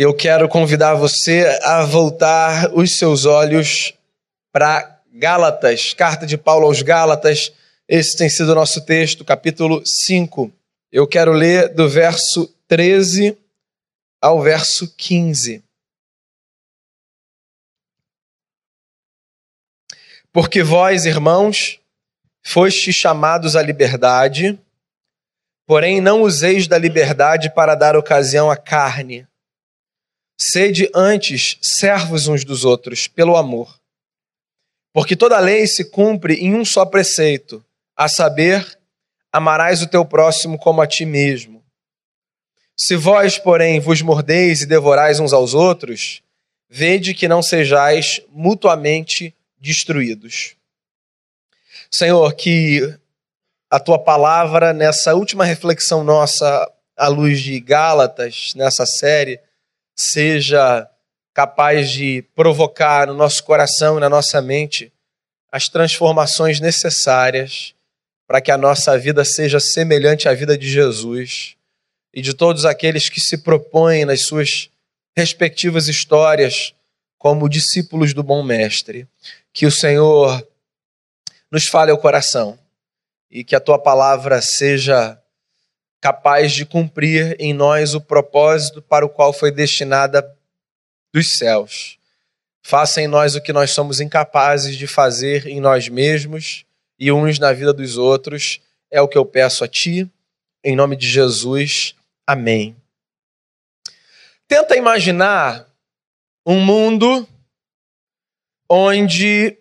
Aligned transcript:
Eu 0.00 0.14
quero 0.14 0.48
convidar 0.48 0.94
você 0.94 1.58
a 1.60 1.84
voltar 1.84 2.72
os 2.72 2.96
seus 2.96 3.24
olhos 3.24 3.92
para 4.52 5.02
Gálatas, 5.12 5.92
carta 5.92 6.24
de 6.24 6.38
Paulo 6.38 6.66
aos 6.66 6.82
Gálatas. 6.82 7.52
Esse 7.88 8.16
tem 8.16 8.30
sido 8.30 8.52
o 8.52 8.54
nosso 8.54 8.86
texto, 8.86 9.24
capítulo 9.24 9.84
5. 9.84 10.52
Eu 10.92 11.04
quero 11.04 11.32
ler 11.32 11.74
do 11.74 11.88
verso 11.88 12.46
13 12.68 13.36
ao 14.22 14.40
verso 14.40 14.88
15. 14.96 15.64
Porque 20.32 20.62
vós, 20.62 21.06
irmãos, 21.06 21.80
fostes 22.40 22.94
chamados 22.94 23.56
à 23.56 23.62
liberdade, 23.62 24.56
porém 25.66 26.00
não 26.00 26.22
useis 26.22 26.68
da 26.68 26.78
liberdade 26.78 27.52
para 27.52 27.74
dar 27.74 27.96
ocasião 27.96 28.48
à 28.48 28.56
carne. 28.56 29.26
Sede 30.40 30.88
antes 30.94 31.58
servos 31.60 32.28
uns 32.28 32.44
dos 32.44 32.64
outros, 32.64 33.08
pelo 33.08 33.36
amor. 33.36 33.76
Porque 34.92 35.16
toda 35.16 35.40
lei 35.40 35.66
se 35.66 35.84
cumpre 35.84 36.34
em 36.34 36.54
um 36.54 36.64
só 36.64 36.86
preceito, 36.86 37.64
a 37.96 38.08
saber, 38.08 38.78
amarás 39.32 39.82
o 39.82 39.88
teu 39.88 40.04
próximo 40.04 40.56
como 40.56 40.80
a 40.80 40.86
ti 40.86 41.04
mesmo. 41.04 41.64
Se 42.76 42.94
vós, 42.94 43.36
porém, 43.36 43.80
vos 43.80 44.00
mordeis 44.00 44.62
e 44.62 44.66
devorais 44.66 45.18
uns 45.18 45.32
aos 45.32 45.54
outros, 45.54 46.22
vede 46.70 47.12
que 47.12 47.26
não 47.26 47.42
sejais 47.42 48.20
mutuamente 48.30 49.34
destruídos. 49.58 50.54
Senhor, 51.90 52.32
que 52.34 52.96
a 53.68 53.80
tua 53.80 53.98
palavra, 53.98 54.72
nessa 54.72 55.14
última 55.14 55.44
reflexão 55.44 56.04
nossa 56.04 56.70
à 56.96 57.08
luz 57.08 57.40
de 57.40 57.58
Gálatas, 57.58 58.52
nessa 58.54 58.86
série, 58.86 59.40
seja 59.98 60.88
capaz 61.34 61.90
de 61.90 62.22
provocar 62.34 63.08
no 63.08 63.14
nosso 63.14 63.42
coração 63.42 63.96
e 63.96 64.00
na 64.00 64.08
nossa 64.08 64.40
mente 64.40 64.92
as 65.50 65.68
transformações 65.68 66.60
necessárias 66.60 67.74
para 68.26 68.40
que 68.40 68.50
a 68.50 68.58
nossa 68.58 68.96
vida 68.96 69.24
seja 69.24 69.58
semelhante 69.58 70.28
à 70.28 70.34
vida 70.34 70.56
de 70.56 70.70
Jesus 70.70 71.56
e 72.14 72.22
de 72.22 72.32
todos 72.32 72.64
aqueles 72.64 73.08
que 73.08 73.20
se 73.20 73.38
propõem 73.38 74.04
nas 74.04 74.22
suas 74.22 74.70
respectivas 75.16 75.88
histórias 75.88 76.74
como 77.18 77.48
discípulos 77.48 78.14
do 78.14 78.22
bom 78.22 78.42
mestre. 78.42 79.08
Que 79.52 79.66
o 79.66 79.72
Senhor 79.72 80.46
nos 81.50 81.66
fale 81.66 81.90
ao 81.90 81.98
coração 81.98 82.58
e 83.30 83.42
que 83.42 83.56
a 83.56 83.60
tua 83.60 83.78
palavra 83.78 84.40
seja 84.40 85.20
capaz 86.00 86.52
de 86.52 86.64
cumprir 86.64 87.36
em 87.38 87.52
nós 87.52 87.94
o 87.94 88.00
propósito 88.00 88.80
para 88.80 89.04
o 89.04 89.08
qual 89.08 89.32
foi 89.32 89.50
destinada 89.50 90.36
dos 91.12 91.36
céus. 91.36 91.98
Faça 92.62 93.00
em 93.00 93.08
nós 93.08 93.34
o 93.34 93.40
que 93.40 93.52
nós 93.52 93.70
somos 93.70 94.00
incapazes 94.00 94.76
de 94.76 94.86
fazer 94.86 95.46
em 95.46 95.60
nós 95.60 95.88
mesmos 95.88 96.64
e 96.98 97.10
uns 97.10 97.38
na 97.38 97.52
vida 97.52 97.72
dos 97.72 97.96
outros. 97.96 98.60
É 98.90 99.00
o 99.00 99.08
que 99.08 99.16
eu 99.16 99.24
peço 99.24 99.64
a 99.64 99.68
ti, 99.68 100.08
em 100.62 100.76
nome 100.76 100.96
de 100.96 101.08
Jesus. 101.08 101.94
Amém. 102.26 102.76
Tenta 104.46 104.76
imaginar 104.76 105.66
um 106.46 106.60
mundo 106.60 107.26
onde 108.68 109.56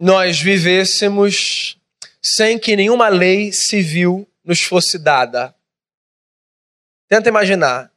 nós 0.00 0.40
vivêssemos 0.40 1.76
sem 2.22 2.58
que 2.58 2.76
nenhuma 2.76 3.08
lei 3.08 3.52
civil 3.52 4.28
nos 4.44 4.62
fosse 4.62 4.98
dada. 4.98 5.54
Tenta 7.08 7.28
imaginar 7.28 7.90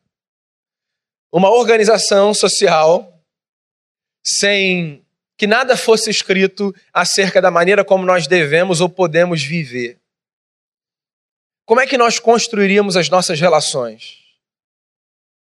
uma 1.32 1.50
organização 1.50 2.34
social 2.34 3.20
sem 4.24 5.06
que 5.38 5.48
nada 5.48 5.76
fosse 5.76 6.10
escrito 6.10 6.74
acerca 6.94 7.42
da 7.42 7.50
maneira 7.50 7.84
como 7.84 8.06
nós 8.06 8.28
devemos 8.28 8.80
ou 8.80 8.88
podemos 8.88 9.42
viver. 9.42 10.00
Como 11.66 11.82
é 11.82 11.88
que 11.88 11.98
nós 11.98 12.20
construiríamos 12.20 12.96
as 12.96 13.10
nossas 13.10 13.40
relações? 13.40 14.20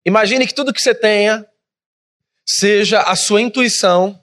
Imagine 0.06 0.46
que 0.46 0.54
tudo 0.54 0.74
que 0.74 0.82
você 0.82 0.94
tenha 0.94 1.46
seja 2.46 3.02
a 3.02 3.16
sua 3.16 3.42
intuição 3.42 4.22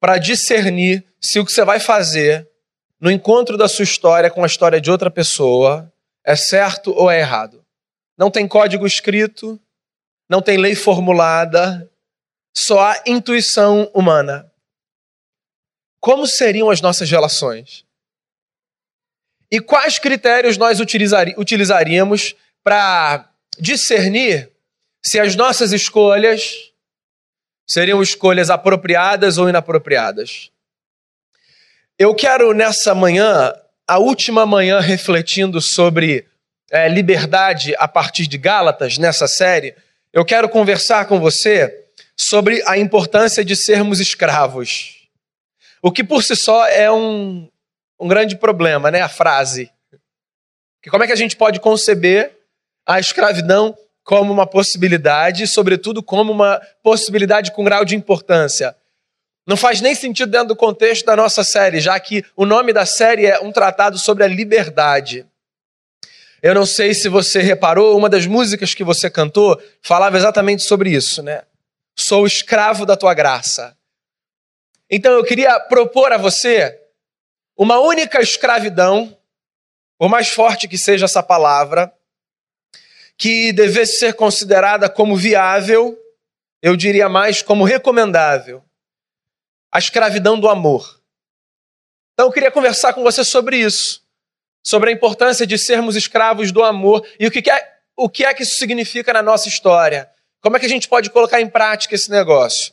para 0.00 0.18
discernir 0.18 1.04
se 1.20 1.38
o 1.38 1.44
que 1.44 1.52
você 1.52 1.64
vai 1.64 1.78
fazer 1.78 2.48
no 3.00 3.10
encontro 3.10 3.56
da 3.56 3.68
sua 3.68 3.82
história 3.82 4.30
com 4.30 4.42
a 4.42 4.46
história 4.46 4.80
de 4.80 4.90
outra 4.90 5.10
pessoa 5.10 5.92
é 6.24 6.36
certo 6.36 6.92
ou 6.92 7.10
é 7.10 7.20
errado. 7.20 7.61
Não 8.22 8.30
tem 8.30 8.46
código 8.46 8.86
escrito, 8.86 9.60
não 10.30 10.40
tem 10.40 10.56
lei 10.56 10.76
formulada, 10.76 11.90
só 12.56 12.78
há 12.78 13.02
intuição 13.04 13.90
humana. 13.92 14.48
Como 15.98 16.24
seriam 16.24 16.70
as 16.70 16.80
nossas 16.80 17.10
relações? 17.10 17.84
E 19.50 19.58
quais 19.60 19.98
critérios 19.98 20.56
nós 20.56 20.78
utilizaríamos 20.78 22.36
para 22.62 23.28
discernir 23.58 24.52
se 25.04 25.18
as 25.18 25.34
nossas 25.34 25.72
escolhas 25.72 26.70
seriam 27.66 28.00
escolhas 28.00 28.50
apropriadas 28.50 29.36
ou 29.36 29.48
inapropriadas? 29.48 30.52
Eu 31.98 32.14
quero 32.14 32.52
nessa 32.54 32.94
manhã, 32.94 33.52
a 33.84 33.98
última 33.98 34.46
manhã, 34.46 34.78
refletindo 34.78 35.60
sobre 35.60 36.30
é, 36.72 36.88
liberdade 36.88 37.74
a 37.78 37.86
partir 37.86 38.26
de 38.26 38.38
Gálatas, 38.38 38.96
nessa 38.96 39.28
série, 39.28 39.76
eu 40.10 40.24
quero 40.24 40.48
conversar 40.48 41.04
com 41.04 41.20
você 41.20 41.84
sobre 42.16 42.62
a 42.66 42.78
importância 42.78 43.44
de 43.44 43.54
sermos 43.54 44.00
escravos. 44.00 45.06
O 45.82 45.92
que 45.92 46.02
por 46.02 46.24
si 46.24 46.34
só 46.34 46.66
é 46.66 46.90
um, 46.90 47.46
um 48.00 48.08
grande 48.08 48.36
problema, 48.36 48.90
né? 48.90 49.02
A 49.02 49.08
frase. 49.08 49.70
Que 50.82 50.88
como 50.88 51.04
é 51.04 51.06
que 51.06 51.12
a 51.12 51.16
gente 51.16 51.36
pode 51.36 51.60
conceber 51.60 52.32
a 52.86 52.98
escravidão 52.98 53.76
como 54.02 54.32
uma 54.32 54.46
possibilidade, 54.46 55.46
sobretudo 55.46 56.02
como 56.02 56.32
uma 56.32 56.60
possibilidade 56.82 57.52
com 57.52 57.64
grau 57.64 57.84
de 57.84 57.94
importância? 57.94 58.74
Não 59.46 59.56
faz 59.56 59.80
nem 59.80 59.94
sentido 59.94 60.30
dentro 60.30 60.48
do 60.48 60.56
contexto 60.56 61.04
da 61.04 61.16
nossa 61.16 61.44
série, 61.44 61.80
já 61.80 61.98
que 62.00 62.24
o 62.34 62.46
nome 62.46 62.72
da 62.72 62.86
série 62.86 63.26
é 63.26 63.40
um 63.40 63.52
tratado 63.52 63.98
sobre 63.98 64.24
a 64.24 64.28
liberdade. 64.28 65.26
Eu 66.42 66.56
não 66.56 66.66
sei 66.66 66.92
se 66.92 67.08
você 67.08 67.40
reparou, 67.40 67.96
uma 67.96 68.08
das 68.08 68.26
músicas 68.26 68.74
que 68.74 68.82
você 68.82 69.08
cantou 69.08 69.62
falava 69.80 70.16
exatamente 70.16 70.64
sobre 70.64 70.90
isso, 70.90 71.22
né? 71.22 71.44
Sou 71.96 72.26
escravo 72.26 72.84
da 72.84 72.96
tua 72.96 73.14
graça. 73.14 73.78
Então 74.90 75.12
eu 75.12 75.24
queria 75.24 75.60
propor 75.60 76.12
a 76.12 76.18
você 76.18 76.80
uma 77.56 77.78
única 77.78 78.20
escravidão, 78.20 79.16
por 79.96 80.08
mais 80.08 80.30
forte 80.30 80.66
que 80.66 80.76
seja 80.76 81.04
essa 81.04 81.22
palavra, 81.22 81.94
que 83.16 83.52
devesse 83.52 84.00
ser 84.00 84.14
considerada 84.14 84.90
como 84.90 85.16
viável, 85.16 85.96
eu 86.60 86.74
diria 86.74 87.08
mais 87.08 87.40
como 87.40 87.62
recomendável. 87.62 88.64
A 89.70 89.78
escravidão 89.78 90.40
do 90.40 90.48
amor. 90.48 91.00
Então 92.14 92.26
eu 92.26 92.32
queria 92.32 92.50
conversar 92.50 92.94
com 92.94 93.02
você 93.04 93.24
sobre 93.24 93.58
isso, 93.58 94.01
sobre 94.62 94.90
a 94.90 94.92
importância 94.92 95.46
de 95.46 95.58
sermos 95.58 95.96
escravos 95.96 96.52
do 96.52 96.62
amor 96.62 97.06
e 97.18 97.26
o 97.26 97.30
que 97.30 97.50
é, 97.50 97.72
o 97.96 98.08
que 98.08 98.24
é 98.24 98.32
que 98.32 98.42
isso 98.42 98.56
significa 98.56 99.12
na 99.12 99.22
nossa 99.22 99.48
história. 99.48 100.08
Como 100.40 100.56
é 100.56 100.60
que 100.60 100.66
a 100.66 100.68
gente 100.68 100.88
pode 100.88 101.10
colocar 101.10 101.40
em 101.40 101.48
prática 101.48 101.94
esse 101.94 102.10
negócio? 102.10 102.72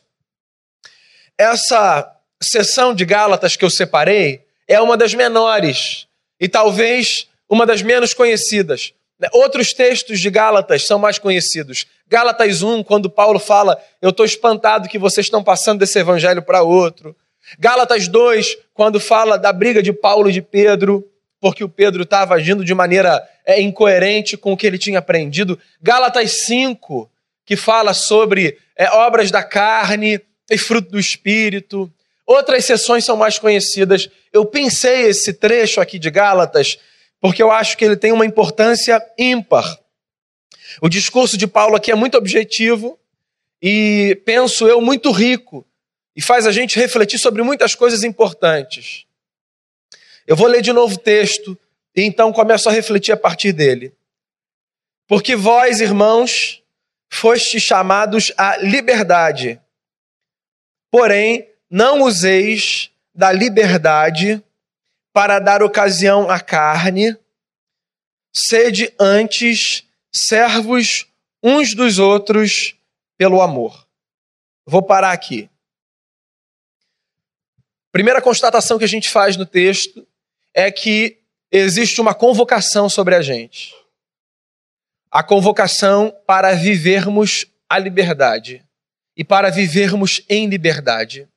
Essa 1.37 2.15
sessão 2.41 2.93
de 2.93 3.05
Gálatas 3.05 3.55
que 3.55 3.65
eu 3.65 3.69
separei 3.69 4.45
é 4.67 4.79
uma 4.81 4.95
das 4.95 5.13
menores 5.13 6.07
e 6.39 6.47
talvez 6.47 7.27
uma 7.49 7.65
das 7.65 7.81
menos 7.81 8.13
conhecidas. 8.13 8.93
Outros 9.33 9.73
textos 9.73 10.19
de 10.19 10.29
Gálatas 10.29 10.85
são 10.85 10.97
mais 10.97 11.19
conhecidos. 11.19 11.85
Gálatas 12.07 12.61
1, 12.61 12.83
quando 12.83 13.09
Paulo 13.09 13.37
fala, 13.37 13.77
eu 14.01 14.11
estou 14.11 14.25
espantado 14.25 14.87
que 14.87 14.97
vocês 14.97 15.25
estão 15.25 15.43
passando 15.43 15.79
desse 15.79 15.99
evangelho 15.99 16.41
para 16.41 16.61
outro. 16.61 17.15
Gálatas 17.57 18.07
2, 18.07 18.57
quando 18.73 18.99
fala 18.99 19.37
da 19.37 19.51
briga 19.51 19.83
de 19.83 19.91
Paulo 19.91 20.29
e 20.29 20.33
de 20.33 20.41
Pedro, 20.41 21.05
porque 21.39 21.63
o 21.63 21.69
Pedro 21.69 22.03
estava 22.03 22.35
agindo 22.35 22.65
de 22.65 22.73
maneira 22.73 23.21
é, 23.45 23.61
incoerente 23.61 24.35
com 24.35 24.53
o 24.53 24.57
que 24.57 24.67
ele 24.67 24.77
tinha 24.77 24.99
aprendido. 24.99 25.57
Gálatas 25.81 26.31
5, 26.45 27.09
que 27.45 27.55
fala 27.55 27.93
sobre 27.93 28.57
é, 28.75 28.89
obras 28.91 29.31
da 29.31 29.43
carne 29.43 30.21
e 30.49 30.57
fruto 30.57 30.91
do 30.91 30.99
espírito. 30.99 31.91
Outras 32.25 32.65
sessões 32.65 33.05
são 33.05 33.15
mais 33.15 33.39
conhecidas. 33.39 34.09
Eu 34.31 34.45
pensei 34.45 35.07
esse 35.07 35.33
trecho 35.33 35.79
aqui 35.81 35.97
de 35.97 36.09
Gálatas 36.09 36.77
porque 37.21 37.43
eu 37.43 37.51
acho 37.51 37.77
que 37.77 37.83
ele 37.83 37.97
tem 37.97 38.11
uma 38.11 38.25
importância 38.25 39.01
ímpar. 39.17 39.77
O 40.81 40.87
discurso 40.87 41.37
de 41.37 41.47
Paulo 41.47 41.75
aqui 41.75 41.91
é 41.91 41.95
muito 41.95 42.17
objetivo 42.17 42.97
e, 43.61 44.21
penso 44.25 44.67
eu, 44.67 44.79
muito 44.79 45.11
rico 45.11 45.65
e 46.15 46.21
faz 46.21 46.47
a 46.47 46.51
gente 46.51 46.79
refletir 46.79 47.17
sobre 47.17 47.41
muitas 47.41 47.75
coisas 47.75 48.03
importantes. 48.03 49.05
Eu 50.29 50.35
vou 50.35 50.45
ler 50.45 50.61
de 50.61 50.71
novo 50.71 50.93
o 50.93 50.99
texto 50.99 51.57
e 51.95 52.03
então 52.03 52.31
começo 52.31 52.69
a 52.69 52.71
refletir 52.71 53.11
a 53.11 53.17
partir 53.17 53.51
dele. 53.51 53.91
Porque 55.07 55.35
vós, 55.35 55.81
irmãos, 55.81 56.61
foste 57.11 57.59
chamados 57.59 58.31
à 58.37 58.55
liberdade. 58.57 59.59
Porém, 60.91 61.49
não 61.67 62.03
useis 62.03 62.91
da 63.11 63.31
liberdade 63.31 64.39
para 65.11 65.39
dar 65.39 65.63
ocasião 65.63 66.29
à 66.29 66.39
carne, 66.39 67.17
sede 68.31 68.93
antes 68.99 69.83
servos 70.11 71.07
uns 71.41 71.73
dos 71.73 71.97
outros 71.97 72.75
pelo 73.17 73.41
amor. 73.41 73.87
Vou 74.63 74.83
parar 74.83 75.11
aqui. 75.11 75.49
Primeira 77.91 78.21
constatação 78.21 78.77
que 78.77 78.85
a 78.85 78.87
gente 78.87 79.09
faz 79.09 79.35
no 79.35 79.47
texto 79.47 80.07
é 80.59 80.69
que 80.69 81.17
existe 81.49 82.01
uma 82.01 82.13
convocação 82.13 82.89
sobre 82.89 83.15
a 83.15 83.21
gente. 83.21 83.73
A 85.09 85.23
convocação 85.23 86.13
para 86.27 86.53
vivermos 86.53 87.45
a 87.69 87.79
liberdade 87.79 88.61
e 89.15 89.23
para 89.23 89.49
vivermos 89.49 90.21
em 90.27 90.47
liberdade. 90.47 91.29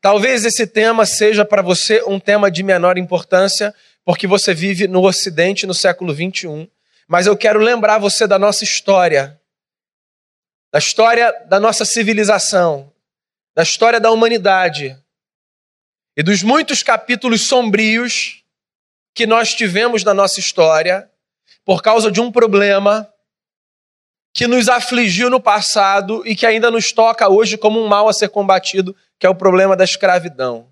Talvez 0.00 0.44
esse 0.44 0.68
tema 0.68 1.04
seja 1.04 1.44
para 1.44 1.62
você 1.62 2.00
um 2.06 2.20
tema 2.20 2.48
de 2.48 2.62
menor 2.62 2.96
importância, 2.96 3.74
porque 4.04 4.24
você 4.26 4.54
vive 4.54 4.86
no 4.86 5.04
Ocidente 5.04 5.66
no 5.66 5.74
século 5.74 6.14
21. 6.14 6.68
Mas 7.08 7.26
eu 7.26 7.36
quero 7.36 7.58
lembrar 7.58 7.98
você 7.98 8.24
da 8.24 8.38
nossa 8.38 8.62
história, 8.62 9.38
da 10.72 10.78
história 10.78 11.32
da 11.48 11.58
nossa 11.58 11.84
civilização, 11.84 12.92
da 13.52 13.64
história 13.64 13.98
da 13.98 14.12
humanidade 14.12 14.96
e 16.16 16.22
dos 16.22 16.44
muitos 16.44 16.84
capítulos 16.84 17.48
sombrios 17.48 18.43
que 19.14 19.26
nós 19.26 19.54
tivemos 19.54 20.02
na 20.02 20.12
nossa 20.12 20.40
história 20.40 21.08
por 21.64 21.82
causa 21.82 22.10
de 22.10 22.20
um 22.20 22.32
problema 22.32 23.08
que 24.34 24.48
nos 24.48 24.68
afligiu 24.68 25.30
no 25.30 25.40
passado 25.40 26.26
e 26.26 26.34
que 26.34 26.44
ainda 26.44 26.70
nos 26.70 26.90
toca 26.90 27.28
hoje 27.28 27.56
como 27.56 27.80
um 27.80 27.86
mal 27.86 28.08
a 28.08 28.12
ser 28.12 28.28
combatido, 28.28 28.94
que 29.18 29.24
é 29.24 29.30
o 29.30 29.34
problema 29.34 29.76
da 29.76 29.84
escravidão. 29.84 30.68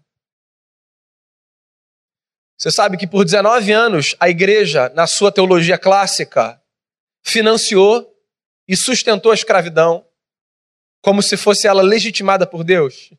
Você 2.59 2.71
sabe 2.71 2.97
que 2.97 3.07
por 3.07 3.25
19 3.25 3.73
anos 3.73 4.17
a 4.19 4.29
igreja, 4.29 4.89
na 4.95 5.07
sua 5.07 5.31
teologia 5.31 5.79
clássica, 5.79 6.61
financiou 7.23 8.13
e 8.67 8.77
sustentou 8.77 9.31
a 9.31 9.35
escravidão 9.35 10.05
como 11.01 11.23
se 11.23 11.37
fosse 11.37 11.67
ela 11.67 11.83
legitimada 11.83 12.47
por 12.47 12.65
Deus. 12.65 13.13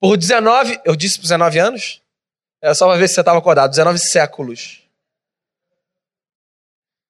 Por 0.00 0.16
19, 0.16 0.80
eu 0.84 0.96
disse 0.96 1.18
por 1.18 1.22
19 1.22 1.58
anos? 1.58 2.02
É 2.62 2.74
só 2.74 2.86
para 2.86 2.98
ver 2.98 3.08
se 3.08 3.14
você 3.14 3.20
estava 3.20 3.38
acordado, 3.38 3.70
19 3.70 3.98
séculos. 3.98 4.82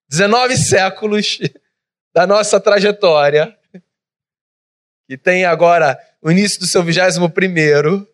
19 0.08 0.56
séculos 0.56 1.38
da 2.14 2.26
nossa 2.26 2.60
trajetória, 2.60 3.56
que 5.06 5.16
tem 5.16 5.44
agora 5.44 5.98
o 6.22 6.30
início 6.30 6.60
do 6.60 6.66
seu 6.66 6.82
21 6.82 7.28
primeiro, 7.30 8.08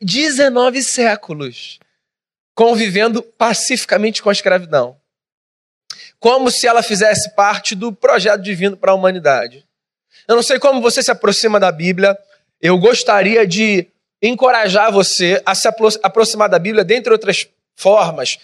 19 0.00 0.82
séculos 0.82 1.78
convivendo 2.54 3.22
pacificamente 3.22 4.22
com 4.22 4.28
a 4.28 4.32
escravidão 4.32 5.00
como 6.22 6.52
se 6.52 6.68
ela 6.68 6.84
fizesse 6.84 7.34
parte 7.34 7.74
do 7.74 7.92
projeto 7.92 8.40
divino 8.40 8.76
para 8.76 8.92
a 8.92 8.94
humanidade. 8.94 9.66
Eu 10.28 10.36
não 10.36 10.42
sei 10.42 10.56
como 10.56 10.80
você 10.80 11.02
se 11.02 11.10
aproxima 11.10 11.58
da 11.58 11.72
Bíblia, 11.72 12.16
eu 12.60 12.78
gostaria 12.78 13.44
de 13.44 13.88
encorajar 14.22 14.92
você 14.92 15.42
a 15.44 15.54
se 15.54 15.68
aproximar 16.02 16.48
da 16.48 16.58
Bíblia, 16.58 16.84
dentre 16.84 17.12
outras 17.12 17.48
formas, 17.74 18.38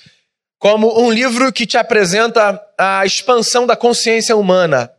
como 0.58 1.00
um 1.00 1.10
livro 1.12 1.52
que 1.52 1.64
te 1.64 1.78
apresenta 1.78 2.60
a 2.76 3.06
expansão 3.06 3.64
da 3.64 3.76
consciência 3.76 4.36
humana 4.36 4.92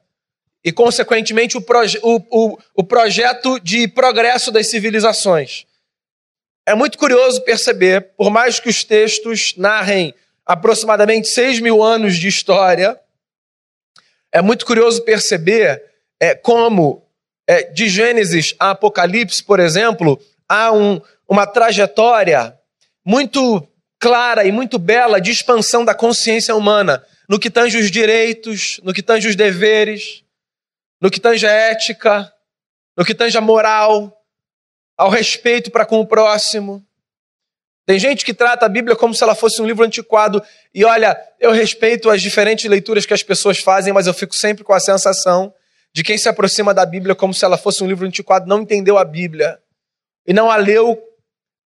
e, 0.63 0.71
consequentemente, 0.71 1.57
o, 1.57 1.61
proje 1.61 1.99
o, 2.01 2.21
o, 2.29 2.57
o 2.75 2.83
projeto 2.83 3.59
de 3.59 3.87
progresso 3.87 4.51
das 4.51 4.67
civilizações. 4.67 5.65
É 6.65 6.73
muito 6.73 6.97
curioso 6.97 7.41
perceber, 7.41 8.11
por 8.15 8.29
mais 8.29 8.59
que 8.59 8.69
os 8.69 8.83
textos 8.83 9.53
narrem 9.57 10.13
aproximadamente 10.45 11.27
6 11.27 11.59
mil 11.59 11.83
anos 11.83 12.15
de 12.15 12.27
história, 12.27 12.97
é 14.31 14.41
muito 14.41 14.65
curioso 14.65 15.01
perceber 15.03 15.83
é, 16.19 16.35
como, 16.35 17.03
é, 17.47 17.63
de 17.63 17.89
Gênesis 17.89 18.55
a 18.59 18.71
Apocalipse, 18.71 19.43
por 19.43 19.59
exemplo, 19.59 20.21
há 20.49 20.73
um, 20.73 20.99
uma 21.27 21.45
trajetória 21.45 22.57
muito 23.05 23.65
clara 23.99 24.43
e 24.45 24.51
muito 24.51 24.79
bela 24.79 25.21
de 25.21 25.29
expansão 25.29 25.85
da 25.85 25.93
consciência 25.93 26.55
humana 26.55 27.05
no 27.27 27.39
que 27.39 27.51
tange 27.51 27.77
os 27.77 27.91
direitos, 27.91 28.79
no 28.83 28.91
que 28.91 29.03
tange 29.03 29.27
os 29.27 29.35
deveres, 29.35 30.23
no 30.99 31.11
que 31.11 31.19
tange 31.19 31.45
a 31.45 31.51
ética, 31.51 32.33
no 32.97 33.05
que 33.05 33.13
tange 33.13 33.37
a 33.37 33.41
moral, 33.41 34.19
ao 34.97 35.09
respeito 35.09 35.69
para 35.69 35.85
com 35.85 35.99
o 35.99 36.07
próximo. 36.07 36.83
Tem 37.85 37.99
gente 37.99 38.25
que 38.25 38.33
trata 38.33 38.65
a 38.65 38.69
Bíblia 38.69 38.95
como 38.95 39.13
se 39.13 39.23
ela 39.23 39.35
fosse 39.35 39.61
um 39.61 39.65
livro 39.65 39.85
antiquado. 39.85 40.43
E 40.73 40.83
olha, 40.83 41.19
eu 41.39 41.51
respeito 41.51 42.09
as 42.09 42.21
diferentes 42.21 42.69
leituras 42.69 43.05
que 43.05 43.13
as 43.13 43.23
pessoas 43.23 43.59
fazem, 43.59 43.93
mas 43.93 44.07
eu 44.07 44.13
fico 44.13 44.35
sempre 44.35 44.63
com 44.63 44.73
a 44.73 44.79
sensação 44.79 45.53
de 45.93 46.03
quem 46.03 46.17
se 46.17 46.29
aproxima 46.29 46.73
da 46.73 46.85
Bíblia 46.85 47.15
como 47.15 47.33
se 47.33 47.43
ela 47.43 47.57
fosse 47.57 47.83
um 47.83 47.87
livro 47.87 48.05
antiquado 48.05 48.47
não 48.47 48.61
entendeu 48.61 48.97
a 48.97 49.03
Bíblia 49.03 49.59
e 50.25 50.33
não 50.33 50.49
a 50.49 50.55
leu 50.55 51.01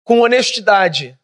com 0.03 0.21
honestidade. 0.21 1.17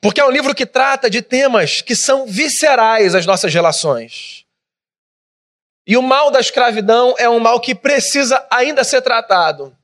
Porque 0.00 0.20
é 0.20 0.24
um 0.24 0.30
livro 0.30 0.54
que 0.54 0.66
trata 0.66 1.10
de 1.10 1.22
temas 1.22 1.82
que 1.82 1.94
são 1.94 2.26
viscerais 2.26 3.14
às 3.14 3.26
nossas 3.26 3.52
relações. 3.52 4.46
E 5.86 5.96
o 5.96 6.02
mal 6.02 6.30
da 6.30 6.40
escravidão 6.40 7.14
é 7.18 7.28
um 7.28 7.40
mal 7.40 7.60
que 7.60 7.74
precisa 7.74 8.46
ainda 8.50 8.84
ser 8.84 9.02
tratado. 9.02 9.76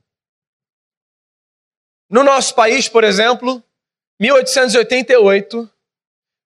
No 2.09 2.23
nosso 2.23 2.55
país, 2.55 2.87
por 2.87 3.03
exemplo, 3.03 3.61
1888 4.19 5.69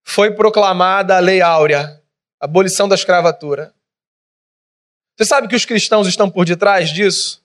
foi 0.04 0.32
proclamada 0.34 1.16
a 1.16 1.20
Lei 1.20 1.42
Áurea, 1.42 2.02
abolição 2.40 2.90
da 2.90 2.96
escravatura. 2.96 3.74
Você 5.16 5.26
sabe 5.26 5.48
que 5.48 5.56
os 5.56 5.66
cristãos 5.66 6.08
estão 6.08 6.30
por 6.30 6.46
detrás 6.46 6.90
disso? 6.90 7.42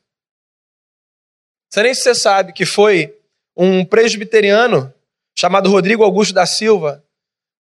Você 1.77 1.83
nem 1.83 1.93
se 1.93 2.01
você 2.05 2.15
sabe 2.15 2.55
que 2.55 2.65
foi 2.65 3.15
um 3.55 3.85
presbiteriano 3.85 4.91
chamado 5.39 5.69
Rodrigo 5.69 6.03
Augusto 6.03 6.33
da 6.33 6.47
Silva, 6.47 7.05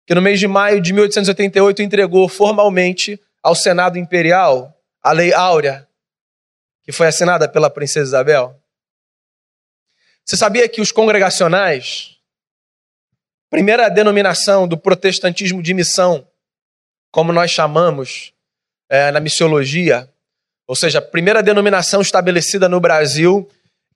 que 0.04 0.12
no 0.16 0.20
mês 0.20 0.40
de 0.40 0.48
maio 0.48 0.80
de 0.80 0.92
1888 0.92 1.80
entregou 1.80 2.28
formalmente 2.28 3.20
ao 3.40 3.54
Senado 3.54 3.96
Imperial 3.96 4.76
a 5.00 5.12
Lei 5.12 5.32
Áurea, 5.32 5.88
que 6.82 6.90
foi 6.90 7.06
assinada 7.06 7.48
pela 7.48 7.70
princesa 7.70 8.08
Isabel. 8.08 8.60
Você 10.24 10.36
sabia 10.36 10.68
que 10.68 10.80
os 10.80 10.90
congregacionais 10.90 12.18
Primeira 13.48 13.88
denominação 13.88 14.66
do 14.66 14.76
protestantismo 14.76 15.62
de 15.62 15.72
missão, 15.72 16.26
como 17.12 17.32
nós 17.32 17.52
chamamos 17.52 18.32
é, 18.88 19.12
na 19.12 19.20
missiologia, 19.20 20.12
ou 20.66 20.74
seja, 20.74 20.98
a 20.98 21.02
primeira 21.02 21.42
denominação 21.42 22.00
estabelecida 22.00 22.68
no 22.68 22.80
Brasil, 22.80 23.48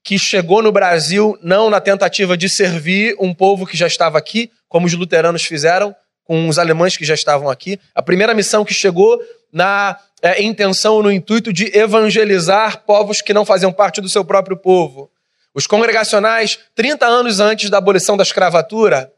que 0.04 0.18
chegou 0.18 0.62
no 0.62 0.70
Brasil 0.70 1.36
não 1.42 1.70
na 1.70 1.80
tentativa 1.80 2.36
de 2.36 2.46
servir 2.46 3.16
um 3.18 3.32
povo 3.32 3.66
que 3.66 3.74
já 3.74 3.86
estava 3.86 4.18
aqui, 4.18 4.52
como 4.68 4.86
os 4.86 4.92
luteranos 4.92 5.42
fizeram 5.42 5.96
com 6.24 6.46
os 6.46 6.58
alemães 6.58 6.94
que 6.94 7.06
já 7.06 7.14
estavam 7.14 7.48
aqui. 7.48 7.80
A 7.94 8.02
primeira 8.02 8.34
missão 8.34 8.66
que 8.66 8.74
chegou 8.74 9.18
na 9.50 9.98
é, 10.20 10.42
intenção, 10.42 11.02
no 11.02 11.10
intuito 11.10 11.52
de 11.52 11.76
evangelizar 11.76 12.82
povos 12.84 13.22
que 13.22 13.32
não 13.32 13.46
faziam 13.46 13.72
parte 13.72 14.02
do 14.02 14.08
seu 14.08 14.24
próprio 14.24 14.58
povo. 14.58 15.10
Os 15.54 15.66
congregacionais, 15.66 16.58
30 16.74 17.06
anos 17.06 17.40
antes 17.40 17.70
da 17.70 17.78
abolição 17.78 18.16
da 18.16 18.22
escravatura, 18.22 19.10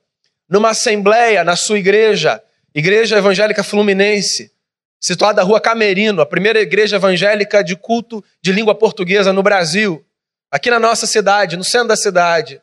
numa 0.48 0.70
assembleia 0.70 1.42
na 1.42 1.56
sua 1.56 1.78
igreja, 1.78 2.40
Igreja 2.72 3.16
Evangélica 3.16 3.64
Fluminense, 3.64 4.52
situada 5.00 5.40
na 5.40 5.48
Rua 5.48 5.60
Camerino, 5.60 6.20
a 6.20 6.26
primeira 6.26 6.60
igreja 6.60 6.96
evangélica 6.96 7.64
de 7.64 7.74
culto 7.74 8.22
de 8.42 8.52
língua 8.52 8.74
portuguesa 8.74 9.32
no 9.32 9.42
Brasil, 9.42 10.04
aqui 10.50 10.70
na 10.70 10.78
nossa 10.78 11.06
cidade, 11.06 11.56
no 11.56 11.64
centro 11.64 11.88
da 11.88 11.96
cidade. 11.96 12.60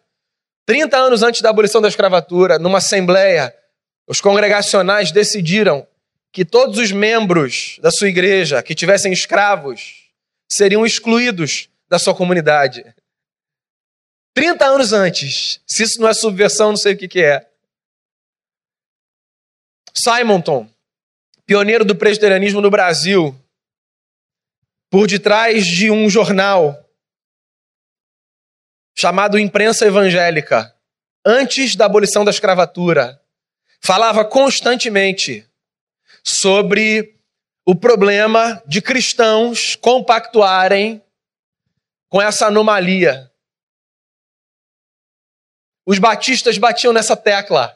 30 0.65 0.97
anos 0.97 1.23
antes 1.23 1.41
da 1.41 1.49
abolição 1.49 1.81
da 1.81 1.87
escravatura, 1.87 2.57
numa 2.57 2.77
assembleia, 2.77 3.53
os 4.07 4.21
congregacionais 4.21 5.11
decidiram 5.11 5.85
que 6.31 6.43
todos 6.43 6.79
os 6.79 6.91
membros 6.91 7.77
da 7.81 7.91
sua 7.91 8.09
igreja 8.09 8.63
que 8.63 8.73
tivessem 8.73 9.11
escravos 9.13 10.09
seriam 10.49 10.85
excluídos 10.85 11.69
da 11.87 11.99
sua 11.99 12.15
comunidade. 12.15 12.83
30 14.33 14.65
anos 14.65 14.93
antes. 14.93 15.61
Se 15.67 15.83
isso 15.83 16.01
não 16.01 16.07
é 16.07 16.13
subversão, 16.13 16.69
não 16.69 16.77
sei 16.77 16.93
o 16.93 16.97
que, 16.97 17.07
que 17.07 17.23
é. 17.23 17.47
Simonton, 19.93 20.67
pioneiro 21.45 21.85
do 21.85 21.95
presbiterianismo 21.95 22.61
no 22.61 22.71
Brasil, 22.71 23.35
por 24.89 25.07
detrás 25.07 25.65
de 25.67 25.91
um 25.91 26.09
jornal 26.09 26.82
chamado 28.95 29.39
Imprensa 29.39 29.85
Evangélica, 29.85 30.75
antes 31.25 31.75
da 31.75 31.85
abolição 31.85 32.23
da 32.23 32.31
escravatura, 32.31 33.21
falava 33.81 34.23
constantemente 34.23 35.47
sobre 36.23 37.19
o 37.65 37.75
problema 37.75 38.61
de 38.65 38.81
cristãos 38.81 39.75
compactuarem 39.75 41.01
com 42.09 42.21
essa 42.21 42.47
anomalia. 42.47 43.31
Os 45.85 45.99
batistas 45.99 46.57
batiam 46.57 46.93
nessa 46.93 47.15
tecla. 47.15 47.75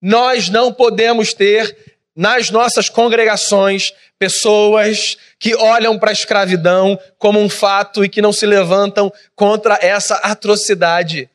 Nós 0.00 0.48
não 0.48 0.72
podemos 0.72 1.32
ter 1.32 1.96
nas 2.14 2.50
nossas 2.50 2.88
congregações 2.88 3.92
pessoas 4.18 5.16
que 5.38 5.54
olham 5.54 5.98
para 5.98 6.10
a 6.10 6.12
escravidão 6.12 6.98
como 7.18 7.40
um 7.40 7.48
fato 7.48 8.04
e 8.04 8.08
que 8.08 8.22
não 8.22 8.32
se 8.32 8.46
levantam 8.46 9.12
contra 9.34 9.78
essa 9.80 10.16
atrocidade. 10.16 11.28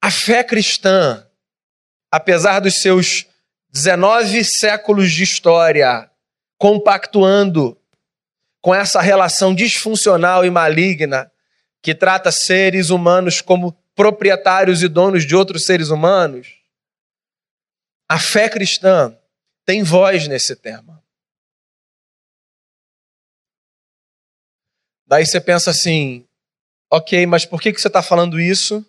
A 0.00 0.10
fé 0.10 0.42
cristã, 0.42 1.24
apesar 2.10 2.60
dos 2.60 2.80
seus 2.80 3.26
19 3.70 4.44
séculos 4.44 5.12
de 5.12 5.22
história, 5.22 6.10
compactuando 6.58 7.78
com 8.60 8.74
essa 8.74 9.00
relação 9.00 9.54
disfuncional 9.54 10.44
e 10.44 10.50
maligna 10.50 11.30
que 11.82 11.94
trata 11.94 12.30
seres 12.30 12.90
humanos 12.90 13.40
como 13.40 13.76
proprietários 13.94 14.82
e 14.82 14.88
donos 14.88 15.26
de 15.26 15.34
outros 15.34 15.64
seres 15.64 15.88
humanos, 15.88 16.48
a 18.08 18.18
fé 18.18 18.48
cristã 18.48 19.16
tem 19.64 19.82
voz 19.82 20.28
nesse 20.28 20.54
tema. 20.54 21.01
Daí 25.12 25.26
você 25.26 25.38
pensa 25.38 25.68
assim, 25.68 26.26
ok, 26.90 27.26
mas 27.26 27.44
por 27.44 27.60
que, 27.60 27.70
que 27.70 27.78
você 27.78 27.88
está 27.88 28.02
falando 28.02 28.40
isso? 28.40 28.82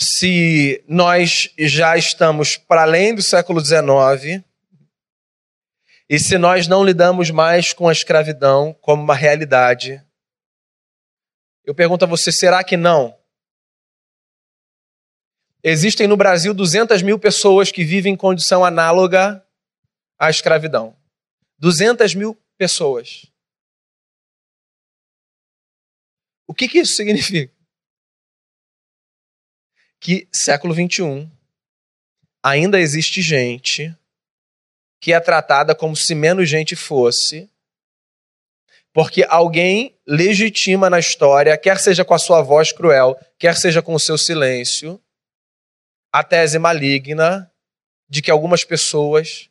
Se 0.00 0.80
nós 0.86 1.52
já 1.58 1.96
estamos 1.96 2.56
para 2.56 2.82
além 2.82 3.12
do 3.12 3.20
século 3.20 3.60
XIX 3.60 4.44
e 6.08 6.20
se 6.20 6.38
nós 6.38 6.68
não 6.68 6.84
lidamos 6.84 7.32
mais 7.32 7.72
com 7.72 7.88
a 7.88 7.92
escravidão 7.92 8.72
como 8.74 9.02
uma 9.02 9.16
realidade, 9.16 10.00
eu 11.64 11.74
pergunto 11.74 12.04
a 12.04 12.08
você, 12.08 12.30
será 12.30 12.62
que 12.62 12.76
não? 12.76 13.18
Existem 15.64 16.06
no 16.06 16.16
Brasil 16.16 16.54
200 16.54 17.02
mil 17.02 17.18
pessoas 17.18 17.72
que 17.72 17.82
vivem 17.82 18.12
em 18.12 18.16
condição 18.16 18.64
análoga 18.64 19.44
à 20.16 20.30
escravidão. 20.30 20.96
200 21.58 22.14
mil 22.14 22.40
pessoas. 22.56 23.26
O 26.46 26.54
que, 26.54 26.68
que 26.68 26.78
isso 26.78 26.94
significa? 26.94 27.52
Que 30.00 30.28
século 30.32 30.72
21 30.72 31.30
ainda 32.42 32.78
existe 32.78 33.20
gente 33.20 33.94
que 35.00 35.12
é 35.12 35.20
tratada 35.20 35.74
como 35.74 35.96
se 35.96 36.14
menos 36.14 36.48
gente 36.48 36.76
fosse, 36.76 37.50
porque 38.92 39.26
alguém 39.28 39.98
legitima 40.06 40.88
na 40.88 40.98
história, 40.98 41.56
quer 41.58 41.78
seja 41.78 42.04
com 42.04 42.14
a 42.14 42.18
sua 42.18 42.40
voz 42.40 42.72
cruel, 42.72 43.18
quer 43.38 43.56
seja 43.56 43.82
com 43.82 43.94
o 43.94 44.00
seu 44.00 44.16
silêncio, 44.16 45.00
a 46.12 46.24
tese 46.24 46.58
maligna 46.58 47.50
de 48.08 48.22
que 48.22 48.30
algumas 48.30 48.64
pessoas, 48.64 49.50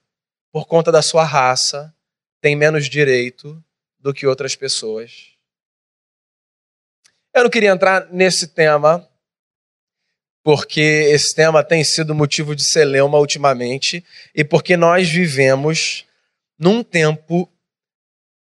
por 0.51 0.65
conta 0.65 0.91
da 0.91 1.01
sua 1.01 1.23
raça, 1.23 1.93
têm 2.41 2.55
menos 2.55 2.89
direito 2.89 3.63
do 3.99 4.13
que 4.13 4.25
outras 4.25 4.55
pessoas. 4.55 5.34
Eu 7.35 7.43
não 7.43 7.49
queria 7.49 7.71
entrar 7.71 8.07
nesse 8.13 8.47
tema, 8.47 9.05
porque 10.41 10.79
esse 10.79 11.35
tema 11.35 11.61
tem 11.61 11.83
sido 11.83 12.15
motivo 12.15 12.55
de 12.55 12.63
celeuma 12.63 13.19
ultimamente, 13.19 14.05
e 14.33 14.41
porque 14.41 14.77
nós 14.77 15.09
vivemos 15.09 16.05
num 16.57 16.81
tempo 16.81 17.51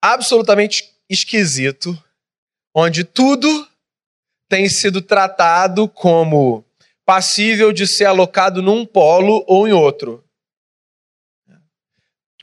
absolutamente 0.00 0.94
esquisito, 1.11 2.00
onde 2.73 3.02
tudo 3.02 3.68
tem 4.49 4.68
sido 4.68 5.02
tratado 5.02 5.88
como 5.88 6.64
passível 7.04 7.73
de 7.73 7.85
ser 7.85 8.04
alocado 8.04 8.62
num 8.62 8.87
polo 8.87 9.44
ou 9.49 9.66
em 9.66 9.73
outro. 9.73 10.25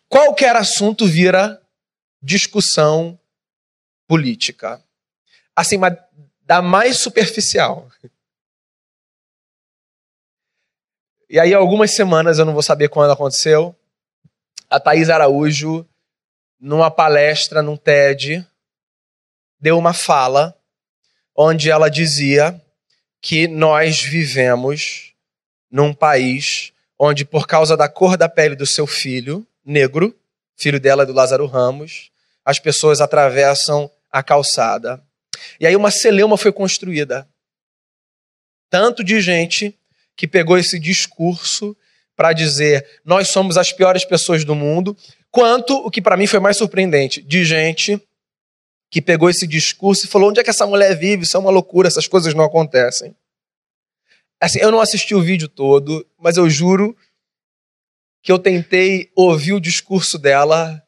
Qualquer 0.10 0.58
assunto 0.58 1.08
vira 1.08 1.62
discussão 2.22 3.18
política. 4.06 4.84
Assim, 5.56 5.78
mas 5.78 5.98
da 6.46 6.62
mais 6.62 6.98
superficial. 6.98 7.90
E 11.30 11.40
aí, 11.40 11.54
algumas 11.54 11.92
semanas, 11.92 12.38
eu 12.38 12.46
não 12.46 12.54
vou 12.54 12.62
saber 12.62 12.88
quando 12.88 13.12
aconteceu, 13.12 13.76
a 14.70 14.80
Thaís 14.80 15.10
Araújo, 15.10 15.86
numa 16.60 16.90
palestra, 16.92 17.62
num 17.62 17.76
TED, 17.76 18.46
deu 19.60 19.78
uma 19.78 19.94
fala 19.94 20.56
onde 21.36 21.70
ela 21.70 21.90
dizia 21.90 22.62
que 23.20 23.48
nós 23.48 24.02
vivemos 24.02 25.14
num 25.70 25.94
país 25.94 26.72
onde, 26.98 27.26
por 27.26 27.48
causa 27.48 27.76
da 27.76 27.90
cor 27.90 28.16
da 28.16 28.30
pele 28.30 28.56
do 28.56 28.66
seu 28.66 28.88
filho, 28.88 29.46
negro, 29.66 30.16
filho 30.56 30.80
dela 30.80 31.04
é 31.04 31.06
do 31.06 31.12
Lázaro 31.12 31.46
Ramos, 31.46 32.12
as 32.46 32.60
pessoas 32.60 33.02
atravessam 33.02 33.90
a 34.12 34.24
calçada. 34.24 35.04
E 35.60 35.68
aí 35.68 35.76
uma 35.76 35.92
celeuma 35.92 36.38
foi 36.38 36.52
construída. 36.52 37.28
Tanto 38.70 39.04
de 39.04 39.22
gente 39.22 39.78
que 40.16 40.28
pegou 40.28 40.58
esse 40.58 40.80
discurso 40.80 41.76
para 42.16 42.34
dizer 42.34 43.02
nós 43.04 43.28
somos 43.28 43.58
as 43.58 43.72
piores 43.72 44.06
pessoas 44.06 44.46
do 44.46 44.56
mundo, 44.56 44.98
quanto 45.30 45.76
o 45.76 45.92
que 45.92 46.02
para 46.02 46.18
mim 46.18 46.28
foi 46.28 46.40
mais 46.40 46.58
surpreendente, 46.58 47.22
de 47.22 47.44
gente 47.44 48.02
que 48.90 49.02
pegou 49.02 49.30
esse 49.30 49.46
discurso 49.46 50.06
e 50.06 50.10
falou: 50.10 50.30
onde 50.30 50.40
é 50.40 50.44
que 50.44 50.50
essa 50.50 50.66
mulher 50.66 50.98
vive? 50.98 51.24
Isso 51.24 51.36
é 51.36 51.40
uma 51.40 51.52
loucura, 51.52 51.88
essas 51.88 52.08
coisas 52.08 52.34
não 52.34 52.44
acontecem. 52.44 53.16
Assim, 54.40 54.60
eu 54.60 54.72
não 54.72 54.82
assisti 54.82 55.16
o 55.16 55.22
vídeo 55.22 55.48
todo, 55.48 56.06
mas 56.18 56.38
eu 56.38 56.50
juro 56.50 56.96
que 58.22 58.32
eu 58.32 58.40
tentei 58.40 59.12
ouvir 59.16 59.54
o 59.54 59.60
discurso 59.60 60.18
dela, 60.18 60.82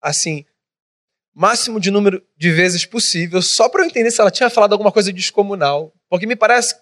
assim, 0.00 0.44
máximo 1.36 1.78
de 1.78 1.90
número 1.90 2.26
de 2.34 2.50
vezes 2.50 2.86
possível, 2.86 3.42
só 3.42 3.68
para 3.68 3.82
eu 3.82 3.86
entender 3.86 4.10
se 4.10 4.22
ela 4.22 4.30
tinha 4.30 4.48
falado 4.48 4.72
alguma 4.72 4.90
coisa 4.90 5.12
descomunal. 5.12 5.92
Porque 6.08 6.26
me 6.26 6.34
parece 6.34 6.74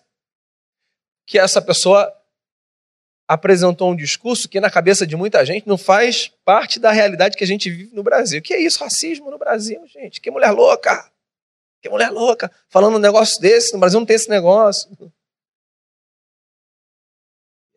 que 1.26 1.36
essa 1.36 1.60
pessoa 1.60 2.08
apresentou 3.26 3.90
um 3.90 3.96
discurso 3.96 4.48
que 4.48 4.60
na 4.60 4.70
cabeça 4.70 5.04
de 5.04 5.16
muita 5.16 5.44
gente 5.44 5.66
não 5.66 5.76
faz 5.76 6.28
parte 6.44 6.78
da 6.78 6.92
realidade 6.92 7.36
que 7.36 7.42
a 7.42 7.46
gente 7.46 7.68
vive 7.68 7.92
no 7.96 8.04
Brasil. 8.04 8.40
Que 8.40 8.54
é 8.54 8.60
isso, 8.60 8.78
racismo 8.78 9.28
no 9.28 9.38
Brasil, 9.38 9.84
gente? 9.88 10.20
Que 10.20 10.30
mulher 10.30 10.52
louca! 10.52 11.10
Que 11.82 11.88
mulher 11.88 12.10
louca! 12.10 12.48
Falando 12.68 12.94
um 12.94 13.00
negócio 13.00 13.40
desse, 13.40 13.72
no 13.72 13.80
Brasil 13.80 13.98
não 13.98 14.06
tem 14.06 14.14
esse 14.14 14.30
negócio. 14.30 14.88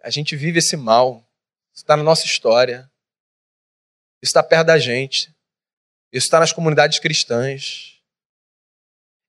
A 0.03 0.11
gente 0.11 0.35
vive 0.35 0.59
esse 0.59 0.77
mal. 0.77 1.25
Isso 1.73 1.83
está 1.83 1.97
na 1.97 2.03
nossa 2.03 2.25
história. 2.25 2.87
Isso 4.21 4.29
está 4.29 4.43
perto 4.43 4.67
da 4.67 4.77
gente. 4.77 5.35
Isso 6.11 6.25
está 6.27 6.39
nas 6.39 6.53
comunidades 6.53 6.99
cristãs. 6.99 8.01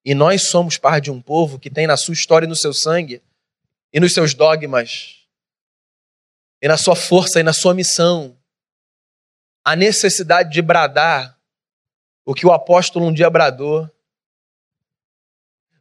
E 0.04 0.14
nós 0.14 0.48
somos 0.48 0.78
parte 0.78 1.04
de 1.04 1.10
um 1.10 1.20
povo 1.20 1.58
que 1.58 1.70
tem 1.70 1.86
na 1.86 1.96
sua 1.96 2.14
história 2.14 2.46
e 2.46 2.48
no 2.48 2.56
seu 2.56 2.72
sangue, 2.72 3.22
e 3.92 4.00
nos 4.00 4.14
seus 4.14 4.34
dogmas, 4.34 5.26
e 6.62 6.68
na 6.68 6.76
sua 6.76 6.96
força 6.96 7.40
e 7.40 7.42
na 7.42 7.52
sua 7.52 7.74
missão, 7.74 8.38
a 9.64 9.76
necessidade 9.76 10.50
de 10.50 10.62
bradar 10.62 11.38
o 12.24 12.34
que 12.34 12.46
o 12.46 12.52
apóstolo 12.52 13.06
um 13.06 13.12
dia 13.12 13.28
bradou, 13.30 13.90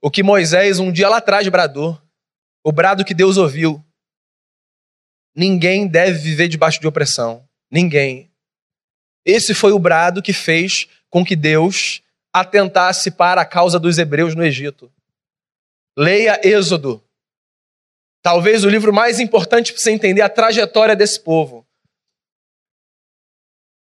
o 0.02 0.12
que 0.12 0.24
Moisés 0.24 0.80
um 0.80 0.92
dia 0.92 1.10
lá 1.10 1.18
atrás 1.18 1.48
bradou, 1.48 2.02
o 2.64 2.72
brado 2.72 3.06
que 3.06 3.14
Deus 3.14 3.38
ouviu. 3.38 3.84
Ninguém 5.36 5.88
deve 5.88 6.18
viver 6.20 6.48
debaixo 6.48 6.80
de 6.80 6.88
opressão. 6.88 7.48
Ninguém. 7.70 8.32
Esse 9.28 9.54
foi 9.54 9.74
o 9.74 9.80
brado 9.80 10.22
que 10.22 10.32
fez 10.32 10.88
com 11.10 11.26
que 11.26 11.36
Deus 11.36 12.02
atentasse 12.32 13.12
para 13.12 13.42
a 13.42 13.46
causa 13.46 13.78
dos 13.78 13.98
hebreus 13.98 14.34
no 14.34 14.46
Egito. 14.46 14.90
Leia 15.98 16.40
Êxodo. 16.48 17.04
Talvez 18.22 18.64
o 18.64 18.70
livro 18.70 18.94
mais 18.94 19.20
importante 19.20 19.74
para 19.74 19.82
você 19.82 19.92
entender 19.92 20.22
a 20.22 20.30
trajetória 20.30 20.96
desse 20.96 21.20
povo. 21.20 21.68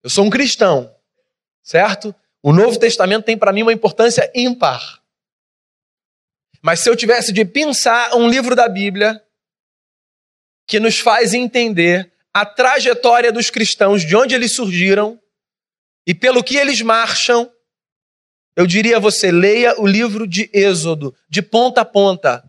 Eu 0.02 0.10
sou 0.10 0.26
um 0.26 0.32
cristão, 0.32 0.96
certo? 1.62 2.14
O 2.42 2.52
Novo 2.52 2.80
Testamento 2.80 3.26
tem 3.26 3.38
para 3.38 3.54
mim 3.54 3.62
uma 3.62 3.74
importância 3.74 4.32
ímpar. 4.34 5.00
Mas 6.60 6.80
se 6.80 6.90
eu 6.90 6.96
tivesse 6.96 7.32
de 7.32 7.46
pensar 7.46 8.16
um 8.16 8.28
livro 8.28 8.56
da 8.56 8.68
Bíblia 8.68 9.24
que 10.66 10.80
nos 10.80 11.00
faz 11.00 11.36
entender 11.36 12.12
a 12.34 12.46
trajetória 12.46 13.32
dos 13.32 13.52
cristãos, 13.52 14.04
de 14.04 14.16
onde 14.16 14.34
eles 14.34 14.52
surgiram 14.52 15.20
e 16.06 16.14
pelo 16.14 16.44
que 16.44 16.58
eles 16.58 16.82
marcham, 16.82 17.52
eu 18.56 18.66
diria 18.66 18.98
a 18.98 19.00
você: 19.00 19.32
leia 19.32 19.80
o 19.80 19.88
livro 19.88 20.28
de 20.28 20.50
Êxodo, 20.54 21.16
de 21.30 21.42
ponta 21.42 21.82
a 21.82 21.86
ponta 21.86 22.44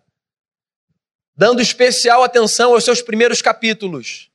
dando 1.37 1.61
especial 1.61 2.25
atenção 2.25 2.73
aos 2.73 2.85
seus 2.85 3.03
primeiros 3.03 3.43
capítulos. 3.43 4.31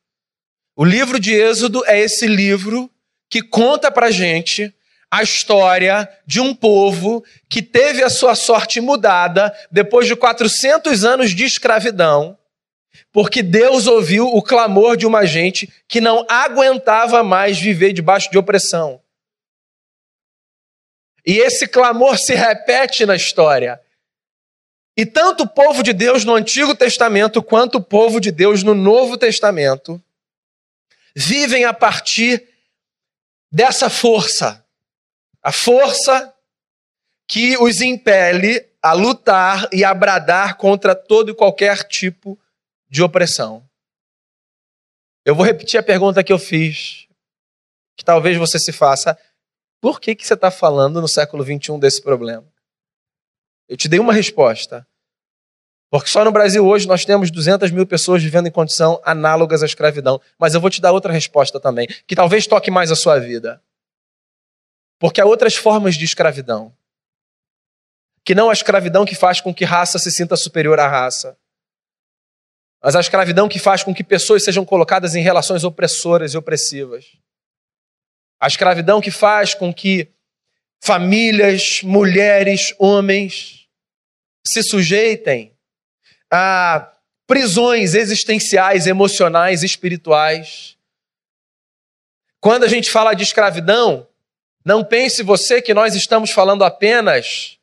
O 0.76 0.86
livro 0.86 1.20
de 1.20 1.34
Êxodo 1.34 1.84
é 1.86 2.00
esse 2.00 2.28
livro 2.28 2.90
que 3.30 3.42
conta 3.42 3.90
pra 3.90 4.12
gente 4.12 4.74
a 5.10 5.24
história 5.24 6.08
de 6.26 6.40
um 6.40 6.54
povo 6.54 7.24
que 7.50 7.62
teve 7.62 8.04
a 8.04 8.10
sua 8.10 8.36
sorte 8.36 8.80
mudada 8.80 9.54
depois 9.70 10.08
de 10.08 10.16
400 10.16 11.04
anos 11.04 11.32
de 11.32 11.44
escravidão, 11.44 12.38
porque 13.12 13.44
Deus 13.44 13.88
ouviu 13.88 14.28
o 14.28 14.42
clamor 14.42 14.96
de 14.96 15.06
uma 15.06 15.26
gente 15.26 15.70
que 15.88 16.00
não 16.00 16.26
aguentava 16.30 17.24
mais 17.24 17.60
viver 17.60 17.92
debaixo 17.92 18.32
de 18.32 18.38
opressão. 18.38 19.01
E 21.26 21.38
esse 21.38 21.68
clamor 21.68 22.18
se 22.18 22.34
repete 22.34 23.06
na 23.06 23.16
história. 23.16 23.80
E 24.98 25.06
tanto 25.06 25.44
o 25.44 25.48
povo 25.48 25.84
de 25.84 25.94
Deus 25.94 26.26
no 26.26 26.36
Antigo 26.36 26.76
Testamento 26.76 27.42
quanto 27.42 27.78
o 27.78 27.84
povo 27.84 28.20
de 28.20 28.32
Deus 28.32 28.64
no 28.64 28.74
Novo 28.74 29.18
Testamento 29.18 30.02
vivem 31.16 31.66
a 31.66 31.74
partir 31.74 32.48
dessa 33.52 33.90
força. 33.90 34.66
A 35.42 35.52
força 35.52 36.34
que 37.28 37.58
os 37.58 37.82
impele 37.82 38.66
a 38.82 38.94
lutar 38.94 39.70
e 39.72 39.84
a 39.84 39.94
bradar 39.94 40.58
contra 40.58 40.96
todo 40.96 41.32
e 41.32 41.36
qualquer 41.36 41.88
tipo 41.88 42.38
de 42.90 43.02
opressão. 43.02 43.64
Eu 45.24 45.36
vou 45.36 45.46
repetir 45.46 45.80
a 45.80 45.84
pergunta 45.84 46.24
que 46.24 46.34
eu 46.34 46.40
fiz, 46.40 47.08
que 47.96 48.04
talvez 48.04 48.38
você 48.38 48.58
se 48.58 48.72
faça. 48.72 49.18
Por 49.82 50.00
que, 50.00 50.14
que 50.14 50.26
você 50.26 50.36
está 50.36 50.52
falando 50.52 51.02
no 51.02 51.08
século 51.08 51.44
XXI 51.44 51.80
desse 51.80 52.02
problema? 52.04 52.46
Eu 53.68 53.76
te 53.76 53.88
dei 53.88 54.00
uma 54.00 54.14
resposta. 54.14 54.88
Porque 55.90 56.08
só 56.08 56.24
no 56.24 56.32
Brasil 56.32 56.66
hoje 56.66 56.88
nós 56.88 57.04
temos 57.04 57.32
200 57.32 57.72
mil 57.72 57.86
pessoas 57.86 58.24
vivendo 58.24 58.48
em 58.48 58.52
condição 58.52 59.02
análogas 59.04 59.64
à 59.64 59.66
escravidão. 59.66 60.22
Mas 60.38 60.54
eu 60.54 60.62
vou 60.62 60.70
te 60.70 60.80
dar 60.80 60.92
outra 60.92 61.12
resposta 61.12 61.60
também, 61.60 61.88
que 62.06 62.16
talvez 62.16 62.46
toque 62.46 62.70
mais 62.70 62.92
a 62.92 62.96
sua 62.96 63.20
vida. 63.20 63.62
Porque 65.00 65.20
há 65.20 65.26
outras 65.26 65.56
formas 65.56 65.96
de 65.96 66.06
escravidão. 66.06 66.72
Que 68.24 68.36
não 68.36 68.52
a 68.52 68.54
escravidão 68.54 69.04
que 69.04 69.16
faz 69.16 69.42
com 69.42 69.52
que 69.52 69.66
raça 69.66 69.98
se 69.98 70.12
sinta 70.12 70.38
superior 70.38 70.80
à 70.80 70.88
raça. 70.88 71.36
Mas 72.84 72.96
a 72.96 73.00
escravidão 73.00 73.50
que 73.50 73.58
faz 73.58 73.84
com 73.84 73.94
que 73.94 74.04
pessoas 74.04 74.44
sejam 74.44 74.64
colocadas 74.64 75.16
em 75.16 75.24
relações 75.24 75.64
opressoras 75.64 76.34
e 76.34 76.38
opressivas. 76.38 77.18
A 78.42 78.48
escravidão 78.48 79.00
que 79.00 79.12
faz 79.12 79.54
com 79.54 79.72
que 79.72 80.10
famílias, 80.84 81.82
mulheres, 81.84 82.74
homens 82.80 83.68
se 84.44 84.64
sujeitem 84.64 85.56
a 86.32 86.92
prisões 87.28 87.94
existenciais, 87.94 88.88
emocionais, 88.88 89.62
espirituais. 89.62 90.76
Quando 92.40 92.64
a 92.64 92.68
gente 92.68 92.90
fala 92.90 93.14
de 93.14 93.24
escravidão, 93.24 94.08
não 94.66 94.84
pense 94.84 95.22
você 95.22 95.62
que 95.62 95.74
nós 95.74 95.96
estamos 95.96 96.32
falando 96.32 96.64
apenas 96.64 97.60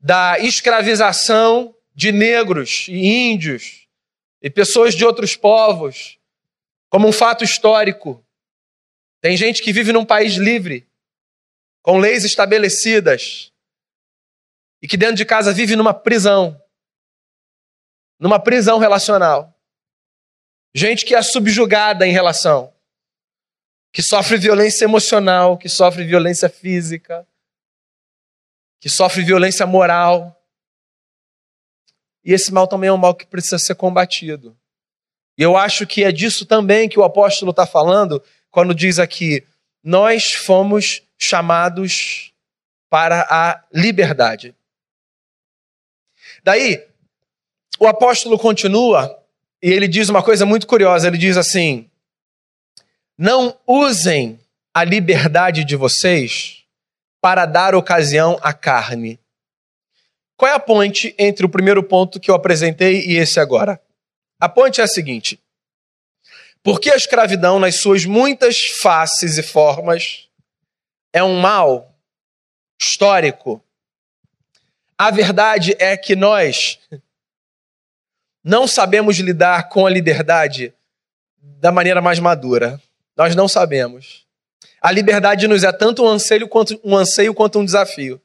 da 0.00 0.38
escravização 0.38 1.74
de 1.94 2.10
negros 2.10 2.86
e 2.88 3.06
índios 3.06 3.86
e 4.40 4.48
pessoas 4.48 4.94
de 4.94 5.04
outros 5.04 5.36
povos, 5.36 6.18
como 6.88 7.06
um 7.06 7.12
fato 7.12 7.44
histórico. 7.44 8.24
Tem 9.20 9.36
gente 9.36 9.62
que 9.62 9.72
vive 9.72 9.92
num 9.92 10.04
país 10.04 10.34
livre, 10.34 10.88
com 11.82 11.98
leis 11.98 12.24
estabelecidas, 12.24 13.52
e 14.82 14.88
que 14.88 14.96
dentro 14.96 15.16
de 15.16 15.24
casa 15.24 15.52
vive 15.52 15.76
numa 15.76 15.94
prisão 15.94 16.60
numa 18.18 18.38
prisão 18.38 18.78
relacional. 18.78 19.58
Gente 20.74 21.06
que 21.06 21.14
é 21.14 21.22
subjugada 21.22 22.06
em 22.06 22.12
relação 22.12 22.70
que 23.92 24.02
sofre 24.02 24.36
violência 24.36 24.84
emocional, 24.84 25.58
que 25.58 25.68
sofre 25.68 26.04
violência 26.04 26.48
física, 26.48 27.26
que 28.80 28.88
sofre 28.88 29.24
violência 29.24 29.66
moral. 29.66 30.40
E 32.24 32.32
esse 32.32 32.52
mal 32.52 32.68
também 32.68 32.88
é 32.88 32.92
um 32.92 32.96
mal 32.96 33.14
que 33.14 33.26
precisa 33.26 33.58
ser 33.58 33.74
combatido. 33.74 34.56
E 35.36 35.42
eu 35.42 35.56
acho 35.56 35.86
que 35.86 36.04
é 36.04 36.12
disso 36.12 36.46
também 36.46 36.88
que 36.88 37.00
o 37.00 37.02
apóstolo 37.02 37.50
está 37.50 37.66
falando 37.66 38.22
quando 38.50 38.74
diz 38.74 38.98
aqui: 38.98 39.46
nós 39.82 40.32
fomos 40.32 41.02
chamados 41.18 42.32
para 42.88 43.26
a 43.30 43.62
liberdade. 43.72 44.54
Daí, 46.42 46.84
o 47.78 47.86
apóstolo 47.86 48.38
continua 48.38 49.18
e 49.62 49.70
ele 49.70 49.86
diz 49.86 50.08
uma 50.08 50.22
coisa 50.22 50.44
muito 50.44 50.66
curiosa: 50.66 51.06
ele 51.06 51.18
diz 51.18 51.36
assim 51.36 51.90
não 53.22 53.54
usem 53.66 54.40
a 54.72 54.82
liberdade 54.82 55.62
de 55.62 55.76
vocês 55.76 56.64
para 57.20 57.44
dar 57.44 57.74
ocasião 57.74 58.38
à 58.40 58.54
carne. 58.54 59.20
Qual 60.38 60.50
é 60.50 60.54
a 60.54 60.58
ponte 60.58 61.14
entre 61.18 61.44
o 61.44 61.48
primeiro 61.50 61.82
ponto 61.82 62.18
que 62.18 62.30
eu 62.30 62.34
apresentei 62.34 63.04
e 63.04 63.18
esse 63.18 63.38
agora? 63.38 63.78
A 64.40 64.48
ponte 64.48 64.80
é 64.80 64.84
a 64.84 64.88
seguinte: 64.88 65.38
porque 66.62 66.90
a 66.90 66.96
escravidão, 66.96 67.58
nas 67.58 67.76
suas 67.76 68.04
muitas 68.04 68.66
faces 68.82 69.38
e 69.38 69.42
formas, 69.42 70.28
é 71.12 71.22
um 71.22 71.40
mal 71.40 71.94
histórico, 72.80 73.62
a 74.96 75.10
verdade 75.10 75.74
é 75.78 75.96
que 75.96 76.14
nós 76.14 76.78
não 78.44 78.66
sabemos 78.66 79.18
lidar 79.18 79.68
com 79.68 79.86
a 79.86 79.90
liberdade 79.90 80.74
da 81.40 81.72
maneira 81.72 82.00
mais 82.00 82.18
madura. 82.18 82.80
Nós 83.16 83.34
não 83.34 83.48
sabemos. 83.48 84.26
A 84.80 84.90
liberdade 84.90 85.46
nos 85.46 85.62
é 85.62 85.72
tanto 85.72 86.04
um 86.04 86.08
anseio 86.08 86.48
quanto 86.48 86.80
um, 86.82 86.96
anseio 86.96 87.34
quanto 87.34 87.58
um 87.58 87.64
desafio. 87.64 88.20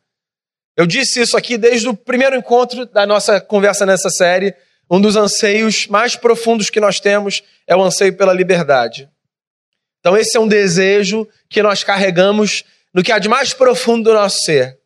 Eu 0.76 0.86
disse 0.86 1.22
isso 1.22 1.38
aqui 1.38 1.58
desde 1.58 1.88
o 1.88 1.94
primeiro 1.94 2.36
encontro 2.36 2.86
da 2.86 3.06
nossa 3.06 3.40
conversa 3.40 3.86
nessa 3.86 4.10
série. 4.10 4.54
Um 4.90 5.02
dos 5.02 5.16
anseios 5.16 5.88
mais 5.88 6.16
profundos 6.16 6.70
que 6.70 6.80
nós 6.80 7.00
temos 7.00 7.44
é 7.66 7.76
o 7.76 7.82
anseio 7.82 8.16
pela 8.16 8.34
liberdade. 8.34 9.10
Então, 10.00 10.16
esse 10.16 10.38
é 10.38 10.40
um 10.40 10.48
desejo 10.48 11.28
que 11.50 11.64
nós 11.64 11.84
carregamos 11.84 12.64
no 12.94 13.02
que 13.02 13.12
há 13.12 13.18
de 13.18 13.28
mais 13.28 13.54
profundo 13.54 14.04
do 14.04 14.14
nosso 14.14 14.46
ser. 14.46 14.80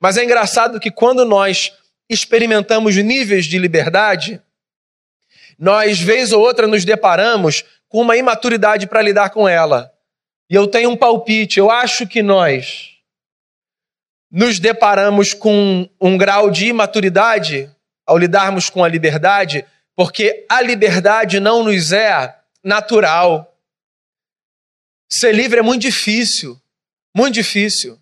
Mas 0.00 0.16
é 0.16 0.24
engraçado 0.24 0.80
que 0.80 0.90
quando 0.90 1.24
nós 1.24 1.72
experimentamos 2.08 2.96
níveis 2.96 3.46
de 3.46 3.58
liberdade, 3.58 4.42
nós, 5.58 6.00
vez 6.00 6.32
ou 6.32 6.42
outra, 6.42 6.66
nos 6.66 6.84
deparamos 6.84 7.64
com 7.88 8.00
uma 8.00 8.16
imaturidade 8.16 8.86
para 8.86 9.02
lidar 9.02 9.30
com 9.30 9.48
ela. 9.48 9.92
E 10.50 10.54
eu 10.54 10.66
tenho 10.66 10.90
um 10.90 10.96
palpite, 10.96 11.58
eu 11.58 11.70
acho 11.70 12.06
que 12.06 12.22
nós 12.22 12.96
nos 14.30 14.58
deparamos 14.58 15.32
com 15.32 15.88
um 16.00 16.18
grau 16.18 16.50
de 16.50 16.66
imaturidade 16.66 17.70
ao 18.06 18.16
lidarmos 18.16 18.70
com 18.70 18.84
a 18.84 18.88
liberdade, 18.88 19.66
porque 19.94 20.46
a 20.48 20.62
liberdade 20.62 21.40
não 21.40 21.64
nos 21.64 21.92
é 21.92 22.36
natural. 22.62 23.54
Ser 25.08 25.34
livre 25.34 25.58
é 25.58 25.62
muito 25.62 25.82
difícil, 25.82 26.60
muito 27.14 27.34
difícil. 27.34 27.98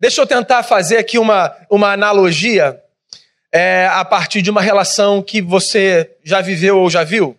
Deixa 0.00 0.20
eu 0.20 0.26
tentar 0.26 0.62
fazer 0.62 0.96
aqui 0.96 1.18
uma, 1.18 1.54
uma 1.70 1.92
analogia 1.92 2.82
é, 3.52 3.86
a 3.86 4.04
partir 4.04 4.40
de 4.40 4.50
uma 4.50 4.62
relação 4.62 5.22
que 5.22 5.42
você 5.42 6.16
já 6.24 6.40
viveu 6.40 6.78
ou 6.78 6.88
já 6.88 7.04
viu. 7.04 7.38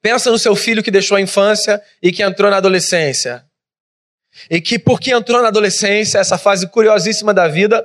Pensa 0.00 0.30
no 0.30 0.38
seu 0.38 0.56
filho 0.56 0.82
que 0.82 0.90
deixou 0.90 1.16
a 1.16 1.20
infância 1.20 1.82
e 2.02 2.10
que 2.10 2.22
entrou 2.22 2.50
na 2.50 2.56
adolescência. 2.56 3.44
E 4.50 4.60
que, 4.60 4.78
porque 4.78 5.12
entrou 5.12 5.40
na 5.40 5.48
adolescência, 5.48 6.18
essa 6.18 6.36
fase 6.36 6.66
curiosíssima 6.66 7.32
da 7.32 7.46
vida, 7.46 7.84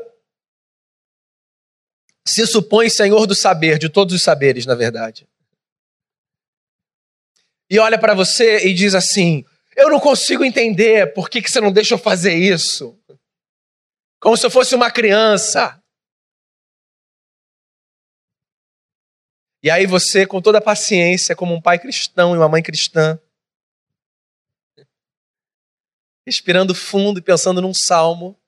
se 2.29 2.45
supõe 2.45 2.89
senhor 2.89 3.25
do 3.25 3.35
saber, 3.35 3.79
de 3.79 3.89
todos 3.89 4.13
os 4.13 4.21
saberes, 4.21 4.65
na 4.65 4.75
verdade. 4.75 5.27
E 7.69 7.77
olha 7.79 7.99
para 7.99 8.13
você 8.13 8.67
e 8.67 8.73
diz 8.73 8.95
assim: 8.95 9.45
Eu 9.75 9.89
não 9.89 9.99
consigo 9.99 10.43
entender 10.43 11.13
por 11.13 11.29
que, 11.29 11.41
que 11.41 11.49
você 11.49 11.61
não 11.61 11.71
deixa 11.71 11.93
eu 11.93 11.99
fazer 11.99 12.33
isso. 12.33 12.97
Como 14.19 14.35
se 14.35 14.45
eu 14.45 14.51
fosse 14.51 14.75
uma 14.75 14.91
criança. 14.91 15.81
E 19.61 19.69
aí 19.69 19.85
você, 19.85 20.25
com 20.25 20.41
toda 20.41 20.57
a 20.57 20.61
paciência, 20.61 21.35
como 21.35 21.53
um 21.53 21.61
pai 21.61 21.77
cristão 21.77 22.33
e 22.33 22.37
uma 22.37 22.47
mãe 22.47 22.63
cristã, 22.63 23.19
respirando 26.25 26.73
fundo 26.73 27.19
e 27.19 27.23
pensando 27.23 27.61
num 27.61 27.73
salmo, 27.73 28.39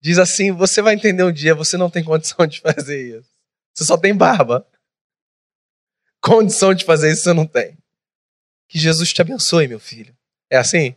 diz 0.00 0.18
assim: 0.18 0.52
Você 0.52 0.82
vai 0.82 0.94
entender 0.94 1.22
um 1.22 1.32
dia, 1.32 1.54
você 1.54 1.76
não 1.76 1.90
tem 1.90 2.04
condição 2.04 2.46
de 2.46 2.60
fazer 2.60 3.18
isso. 3.18 3.30
Você 3.74 3.84
só 3.84 3.96
tem 3.96 4.16
barba. 4.16 4.66
Condição 6.20 6.74
de 6.74 6.84
fazer 6.84 7.12
isso 7.12 7.22
você 7.22 7.32
não 7.32 7.46
tem. 7.46 7.78
Que 8.68 8.78
Jesus 8.78 9.12
te 9.12 9.22
abençoe, 9.22 9.68
meu 9.68 9.78
filho. 9.78 10.14
É 10.50 10.56
assim? 10.56 10.96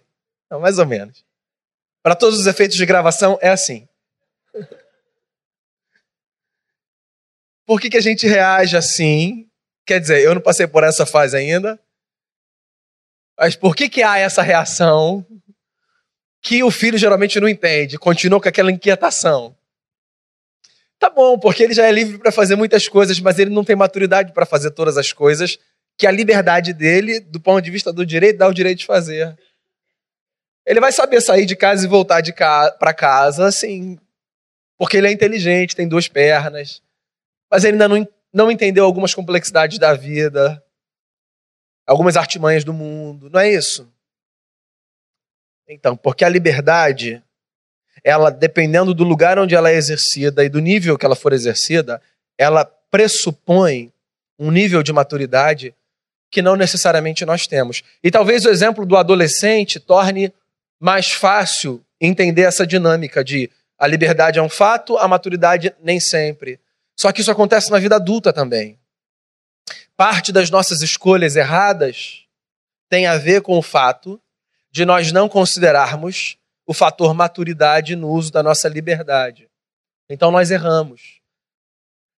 Não, 0.50 0.60
mais 0.60 0.80
ou 0.80 0.86
menos. 0.86 1.24
Para 2.04 2.16
todos 2.16 2.40
os 2.40 2.48
efeitos 2.48 2.76
de 2.76 2.86
gravação, 2.86 3.38
é 3.42 3.50
assim. 3.50 3.88
Por 7.66 7.80
que, 7.80 7.90
que 7.90 7.98
a 7.98 8.02
gente 8.02 8.28
reage 8.28 8.76
assim? 8.76 9.48
Quer 9.86 10.00
dizer, 10.00 10.22
eu 10.22 10.34
não 10.36 10.42
passei 10.42 10.68
por 10.68 10.84
essa 10.84 11.06
fase 11.06 11.38
ainda. 11.38 11.80
Mas 13.38 13.56
por 13.56 13.76
que, 13.76 13.90
que 13.90 14.04
há 14.04 14.18
essa 14.18 14.42
reação 14.42 15.26
que 16.42 16.64
o 16.64 16.72
filho 16.72 16.98
geralmente 16.98 17.40
não 17.40 17.48
entende? 17.48 17.98
Continua 17.98 18.42
com 18.42 18.50
aquela 18.50 18.72
inquietação. 18.72 19.56
Tá 20.98 21.10
bom, 21.10 21.38
porque 21.38 21.64
ele 21.64 21.74
já 21.74 21.88
é 21.88 21.92
livre 21.92 22.18
para 22.18 22.32
fazer 22.32 22.56
muitas 22.56 22.88
coisas, 22.88 23.20
mas 23.20 23.40
ele 23.40 23.50
não 23.50 23.64
tem 23.64 23.76
maturidade 23.76 24.34
para 24.34 24.46
fazer 24.46 24.72
todas 24.72 24.98
as 24.98 25.12
coisas 25.14 25.58
que 25.98 26.08
a 26.08 26.12
liberdade 26.12 26.74
dele, 26.74 27.20
do 27.20 27.40
ponto 27.40 27.62
de 27.62 27.72
vista 27.72 27.94
do 27.94 28.06
direito, 28.06 28.38
dá 28.38 28.48
o 28.48 28.54
direito 28.54 28.80
de 28.80 28.86
fazer. 28.86 29.38
Ele 30.66 30.80
vai 30.80 30.92
saber 30.92 31.22
sair 31.22 31.46
de 31.46 31.56
casa 31.56 31.86
e 31.86 31.90
voltar 31.90 32.22
de 32.22 32.34
ca 32.34 32.72
para 32.72 32.94
casa, 32.94 33.46
assim, 33.46 34.00
porque 34.78 34.98
ele 34.98 35.08
é 35.08 35.12
inteligente, 35.12 35.76
tem 35.76 35.88
duas 35.88 36.08
pernas, 36.08 36.82
mas 37.50 37.64
ele 37.64 37.74
ainda 37.74 37.88
não, 37.88 38.08
não 38.34 38.52
entendeu 38.52 38.86
algumas 38.86 39.14
complexidades 39.14 39.78
da 39.78 39.94
vida, 39.94 40.64
algumas 41.86 42.16
artimanhas 42.16 42.64
do 42.64 42.74
mundo, 42.74 43.30
não 43.30 43.40
é 43.40 43.52
isso? 43.52 43.92
Então, 45.74 45.96
porque 45.96 46.26
a 46.26 46.30
liberdade 46.30 47.24
ela, 48.04 48.30
dependendo 48.30 48.94
do 48.94 49.04
lugar 49.04 49.40
onde 49.40 49.56
ela 49.56 49.70
é 49.70 49.76
exercida 49.76 50.44
e 50.44 50.50
do 50.50 50.60
nível 50.60 50.98
que 50.98 51.06
ela 51.06 51.16
for 51.16 51.34
exercida, 51.34 52.02
ela 52.38 52.66
pressupõe 52.66 53.92
um 54.38 54.52
nível 54.52 54.84
de 54.84 54.92
maturidade 54.92 55.74
que 56.30 56.42
não 56.42 56.56
necessariamente 56.56 57.26
nós 57.26 57.46
temos. 57.46 57.84
E 58.04 58.10
talvez 58.10 58.44
o 58.46 58.50
exemplo 58.50 58.86
do 58.86 58.98
adolescente 58.98 59.80
torne 59.80 60.34
mais 60.80 61.12
fácil 61.12 61.84
entender 62.00 62.42
essa 62.42 62.66
dinâmica 62.66 63.24
de 63.24 63.50
a 63.78 63.88
liberdade 63.88 64.40
é 64.40 64.42
um 64.42 64.50
fato, 64.50 64.98
a 64.98 65.08
maturidade 65.08 65.74
nem 65.82 66.00
sempre. 66.00 66.60
Só 67.00 67.12
que 67.12 67.22
isso 67.22 67.32
acontece 67.32 67.72
na 67.72 67.80
vida 67.80 67.96
adulta 67.96 68.34
também. 68.34 68.78
Parte 69.96 70.32
das 70.32 70.50
nossas 70.50 70.82
escolhas 70.82 71.36
erradas 71.36 72.26
tem 72.90 73.06
a 73.06 73.18
ver 73.18 73.42
com 73.42 73.58
o 73.58 73.62
fato 73.62 74.20
de 74.72 74.86
nós 74.86 75.12
não 75.12 75.28
considerarmos 75.28 76.38
o 76.66 76.74
fator 76.74 77.14
maturidade 77.14 77.96
no 77.96 78.10
uso 78.10 78.32
da 78.32 78.42
nossa 78.42 78.70
liberdade. 78.70 79.50
Então 80.10 80.32
nós 80.32 80.52
erramos. 80.52 81.20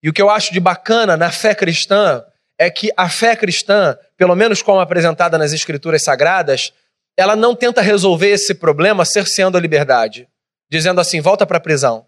E 0.04 0.10
o 0.10 0.14
que 0.14 0.22
eu 0.22 0.30
acho 0.30 0.52
de 0.52 0.60
bacana 0.60 1.16
na 1.16 1.32
fé 1.32 1.54
cristã 1.54 2.24
é 2.58 2.70
que 2.70 2.92
a 2.98 3.10
fé 3.10 3.36
cristã, 3.36 3.98
pelo 4.18 4.36
menos 4.36 4.62
como 4.62 4.80
apresentada 4.80 5.38
nas 5.38 5.54
escrituras 5.54 6.04
sagradas, 6.04 6.74
ela 7.18 7.36
não 7.36 7.56
tenta 7.56 7.82
resolver 7.82 8.30
esse 8.30 8.54
problema 8.56 9.06
cerceando 9.06 9.58
a 9.58 9.62
liberdade, 9.62 10.28
dizendo 10.70 11.00
assim: 11.02 11.22
volta 11.22 11.46
para 11.46 11.58
a 11.58 11.62
prisão, 11.62 12.08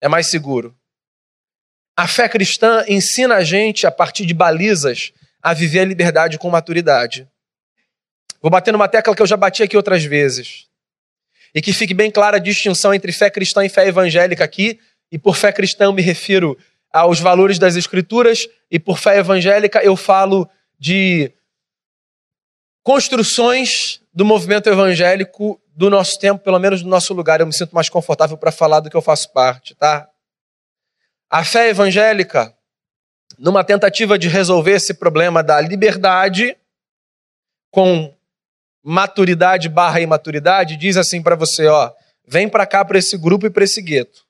é 0.00 0.08
mais 0.08 0.28
seguro. 0.28 0.76
A 1.96 2.06
fé 2.08 2.28
cristã 2.28 2.84
ensina 2.88 3.36
a 3.36 3.44
gente, 3.44 3.86
a 3.86 3.90
partir 3.90 4.24
de 4.24 4.32
balizas, 4.32 5.12
a 5.42 5.52
viver 5.52 5.80
a 5.80 5.84
liberdade 5.84 6.38
com 6.38 6.48
maturidade. 6.48 7.28
Vou 8.42 8.50
bater 8.50 8.72
numa 8.72 8.88
tecla 8.88 9.14
que 9.14 9.22
eu 9.22 9.26
já 9.26 9.36
bati 9.36 9.62
aqui 9.62 9.76
outras 9.76 10.04
vezes. 10.04 10.66
E 11.54 11.62
que 11.62 11.72
fique 11.72 11.94
bem 11.94 12.10
clara 12.10 12.38
a 12.38 12.40
distinção 12.40 12.92
entre 12.92 13.12
fé 13.12 13.30
cristã 13.30 13.64
e 13.64 13.68
fé 13.68 13.86
evangélica 13.86 14.42
aqui. 14.42 14.80
E 15.10 15.18
por 15.18 15.36
fé 15.36 15.52
cristã 15.52 15.84
eu 15.84 15.92
me 15.92 16.02
refiro 16.02 16.58
aos 16.92 17.20
valores 17.20 17.58
das 17.58 17.74
Escrituras, 17.74 18.46
e 18.70 18.78
por 18.78 18.98
fé 18.98 19.16
evangélica 19.16 19.82
eu 19.82 19.96
falo 19.96 20.48
de 20.78 21.32
construções 22.82 24.02
do 24.12 24.24
movimento 24.24 24.68
evangélico 24.68 25.60
do 25.74 25.88
nosso 25.88 26.18
tempo, 26.18 26.44
pelo 26.44 26.58
menos 26.58 26.82
do 26.82 26.88
nosso 26.88 27.14
lugar. 27.14 27.40
Eu 27.40 27.46
me 27.46 27.54
sinto 27.54 27.74
mais 27.74 27.88
confortável 27.88 28.36
para 28.36 28.52
falar 28.52 28.80
do 28.80 28.90
que 28.90 28.96
eu 28.96 29.00
faço 29.00 29.32
parte, 29.32 29.74
tá? 29.74 30.06
A 31.30 31.42
fé 31.44 31.70
evangélica, 31.70 32.54
numa 33.38 33.64
tentativa 33.64 34.18
de 34.18 34.28
resolver 34.28 34.72
esse 34.72 34.92
problema 34.92 35.42
da 35.42 35.58
liberdade 35.60 36.56
com 37.70 38.14
maturidade 38.82 39.68
barra 39.68 40.00
imaturidade, 40.00 40.76
diz 40.76 40.96
assim 40.96 41.22
para 41.22 41.36
você, 41.36 41.66
ó, 41.66 41.94
vem 42.26 42.48
para 42.48 42.66
cá 42.66 42.84
para 42.84 42.98
esse 42.98 43.16
grupo 43.16 43.46
e 43.46 43.50
para 43.50 43.64
esse 43.64 43.80
gueto. 43.80 44.26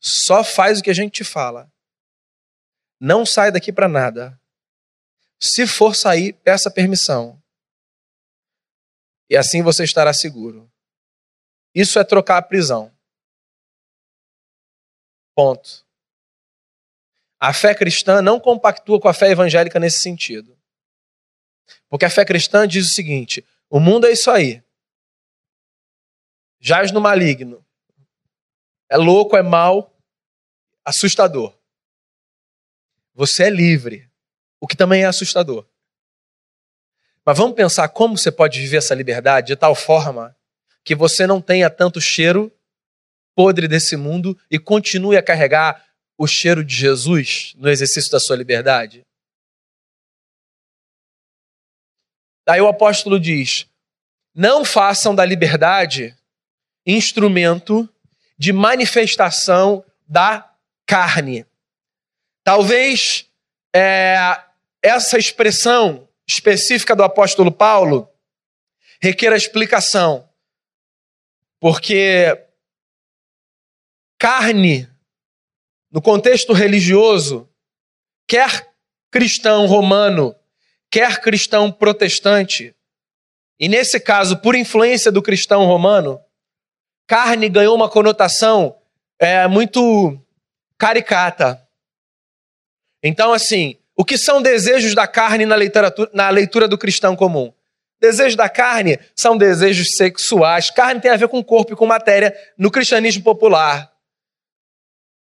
Só 0.00 0.42
faz 0.44 0.80
o 0.80 0.82
que 0.82 0.90
a 0.90 0.94
gente 0.94 1.12
te 1.12 1.24
fala. 1.24 1.70
Não 3.00 3.24
sai 3.24 3.50
daqui 3.52 3.72
para 3.72 3.88
nada. 3.88 4.38
Se 5.40 5.66
for 5.66 5.94
sair, 5.94 6.32
peça 6.32 6.70
permissão. 6.70 7.40
E 9.30 9.36
assim 9.36 9.62
você 9.62 9.84
estará 9.84 10.12
seguro. 10.12 10.70
Isso 11.74 11.98
é 11.98 12.04
trocar 12.04 12.38
a 12.38 12.42
prisão. 12.42 12.92
Ponto. 15.34 15.84
A 17.40 17.52
fé 17.52 17.74
cristã 17.74 18.22
não 18.22 18.38
compactua 18.38 19.00
com 19.00 19.08
a 19.08 19.14
fé 19.14 19.30
evangélica 19.30 19.80
nesse 19.80 19.98
sentido. 19.98 20.56
Porque 21.88 22.04
a 22.04 22.10
fé 22.10 22.24
cristã 22.24 22.66
diz 22.66 22.86
o 22.86 22.94
seguinte: 22.94 23.44
o 23.70 23.80
mundo 23.80 24.06
é 24.06 24.12
isso 24.12 24.30
aí. 24.30 24.62
Jaz 26.60 26.92
no 26.92 27.00
maligno. 27.00 27.64
É 28.88 28.96
louco, 28.96 29.36
é 29.36 29.42
mal, 29.42 29.94
assustador. 30.84 31.54
Você 33.14 33.44
é 33.44 33.50
livre, 33.50 34.10
o 34.60 34.66
que 34.66 34.76
também 34.76 35.02
é 35.02 35.06
assustador. 35.06 35.66
Mas 37.24 37.38
vamos 37.38 37.56
pensar 37.56 37.88
como 37.88 38.18
você 38.18 38.30
pode 38.30 38.60
viver 38.60 38.78
essa 38.78 38.94
liberdade 38.94 39.48
de 39.48 39.56
tal 39.56 39.74
forma 39.74 40.36
que 40.84 40.94
você 40.94 41.26
não 41.26 41.40
tenha 41.40 41.70
tanto 41.70 42.00
cheiro 42.00 42.52
podre 43.34 43.66
desse 43.66 43.96
mundo 43.96 44.38
e 44.50 44.58
continue 44.58 45.16
a 45.16 45.22
carregar 45.22 45.84
o 46.16 46.26
cheiro 46.26 46.64
de 46.64 46.74
Jesus 46.74 47.54
no 47.56 47.68
exercício 47.68 48.10
da 48.10 48.20
sua 48.20 48.36
liberdade? 48.36 49.04
Daí 52.46 52.60
o 52.60 52.68
apóstolo 52.68 53.18
diz: 53.18 53.66
não 54.34 54.64
façam 54.64 55.14
da 55.14 55.24
liberdade 55.24 56.16
instrumento 56.86 57.88
de 58.36 58.52
manifestação 58.52 59.84
da 60.06 60.52
carne. 60.86 61.46
Talvez 62.42 63.26
é, 63.74 64.16
essa 64.82 65.16
expressão 65.16 66.08
específica 66.26 66.94
do 66.94 67.02
apóstolo 67.02 67.50
Paulo 67.50 68.08
requer 69.00 69.32
explicação. 69.32 70.28
Porque 71.58 72.46
carne, 74.18 74.88
no 75.90 76.02
contexto 76.02 76.52
religioso, 76.52 77.48
quer 78.26 78.74
cristão 79.10 79.66
romano, 79.66 80.34
quer 80.94 81.20
cristão 81.20 81.72
protestante, 81.72 82.72
e 83.58 83.68
nesse 83.68 83.98
caso, 83.98 84.36
por 84.36 84.54
influência 84.54 85.10
do 85.10 85.20
cristão 85.20 85.66
romano, 85.66 86.20
carne 87.04 87.48
ganhou 87.48 87.74
uma 87.74 87.88
conotação 87.88 88.76
é, 89.18 89.48
muito 89.48 90.16
caricata. 90.78 91.60
Então, 93.02 93.32
assim, 93.32 93.76
o 93.96 94.04
que 94.04 94.16
são 94.16 94.40
desejos 94.40 94.94
da 94.94 95.08
carne 95.08 95.44
na, 95.44 95.56
literatura, 95.56 96.08
na 96.14 96.30
leitura 96.30 96.68
do 96.68 96.78
cristão 96.78 97.16
comum? 97.16 97.52
Desejos 98.00 98.36
da 98.36 98.48
carne 98.48 98.96
são 99.16 99.36
desejos 99.36 99.96
sexuais. 99.96 100.70
Carne 100.70 101.00
tem 101.00 101.10
a 101.10 101.16
ver 101.16 101.26
com 101.26 101.42
corpo 101.42 101.72
e 101.72 101.76
com 101.76 101.86
matéria 101.86 102.32
no 102.56 102.70
cristianismo 102.70 103.24
popular. 103.24 103.92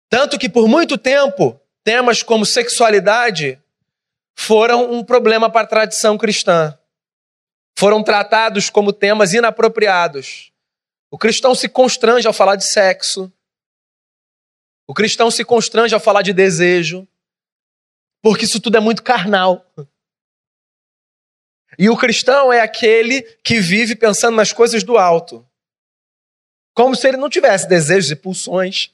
Tanto 0.10 0.40
que 0.40 0.48
por 0.48 0.66
muito 0.66 0.98
tempo, 0.98 1.60
temas 1.84 2.24
como 2.24 2.46
sexualidade 2.46 3.62
foram 4.38 4.92
um 4.92 5.04
problema 5.04 5.50
para 5.50 5.62
a 5.62 5.68
tradição 5.68 6.16
cristã. 6.16 6.78
Foram 7.78 8.04
tratados 8.04 8.70
como 8.70 8.94
temas 8.94 9.34
inapropriados. 9.34 10.54
O 11.10 11.18
cristão 11.18 11.56
se 11.56 11.68
constrange 11.68 12.28
ao 12.28 12.34
falar 12.34 12.56
de 12.56 12.64
sexo. 12.64 13.34
O 14.86 14.94
cristão 14.94 15.32
se 15.32 15.44
constrange 15.44 15.94
ao 15.94 16.00
falar 16.00 16.22
de 16.22 16.34
desejo. 16.34 17.08
Porque 18.22 18.46
isso 18.46 18.62
tudo 18.62 18.78
é 18.78 18.80
muito 18.80 19.02
carnal. 19.02 19.66
E 21.78 21.90
o 21.90 21.98
cristão 21.98 22.54
é 22.54 22.62
aquele 22.62 23.24
que 23.44 23.60
vive 23.60 23.96
pensando 23.96 24.36
nas 24.36 24.54
coisas 24.54 24.84
do 24.84 24.98
alto. 24.98 25.46
Como 26.74 26.96
se 26.96 27.08
ele 27.08 27.18
não 27.18 27.30
tivesse 27.30 27.68
desejos 27.68 28.12
e 28.12 28.16
pulsões. 28.16 28.94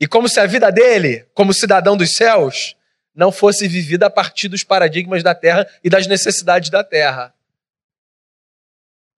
E 0.00 0.06
como 0.06 0.28
se 0.28 0.38
a 0.40 0.46
vida 0.46 0.70
dele, 0.70 1.24
como 1.34 1.54
cidadão 1.54 1.96
dos 1.96 2.14
céus, 2.14 2.75
não 3.16 3.32
fosse 3.32 3.66
vivida 3.66 4.06
a 4.06 4.10
partir 4.10 4.46
dos 4.46 4.62
paradigmas 4.62 5.22
da 5.22 5.34
terra 5.34 5.66
e 5.82 5.88
das 5.88 6.06
necessidades 6.06 6.68
da 6.68 6.84
terra. 6.84 7.34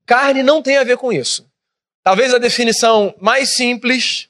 Carne 0.07 0.43
não 0.43 0.63
tem 0.63 0.79
a 0.79 0.85
ver 0.85 0.97
com 0.97 1.13
isso. 1.13 1.51
Talvez 2.05 2.33
a 2.33 2.39
definição 2.39 3.15
mais 3.21 3.55
simples 3.55 4.29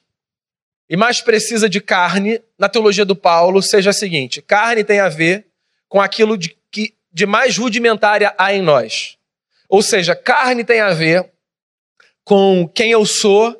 e 0.89 0.97
mais 0.97 1.21
precisa 1.21 1.69
de 1.69 1.79
carne 1.79 2.41
na 2.57 2.67
teologia 2.67 3.05
do 3.05 3.15
Paulo 3.15 3.61
seja 3.61 3.91
a 3.91 3.93
seguinte: 3.93 4.41
carne 4.41 4.83
tem 4.83 4.99
a 4.99 5.07
ver 5.07 5.45
com 5.87 6.01
aquilo 6.01 6.35
de, 6.35 6.57
que, 6.71 6.95
de 7.13 7.27
mais 7.27 7.55
rudimentária 7.55 8.33
há 8.37 8.53
em 8.53 8.61
nós. 8.61 9.17
Ou 9.69 9.83
seja, 9.83 10.15
carne 10.15 10.63
tem 10.63 10.81
a 10.81 10.91
ver 10.93 11.31
com 12.23 12.67
quem 12.67 12.91
eu 12.91 13.05
sou 13.05 13.55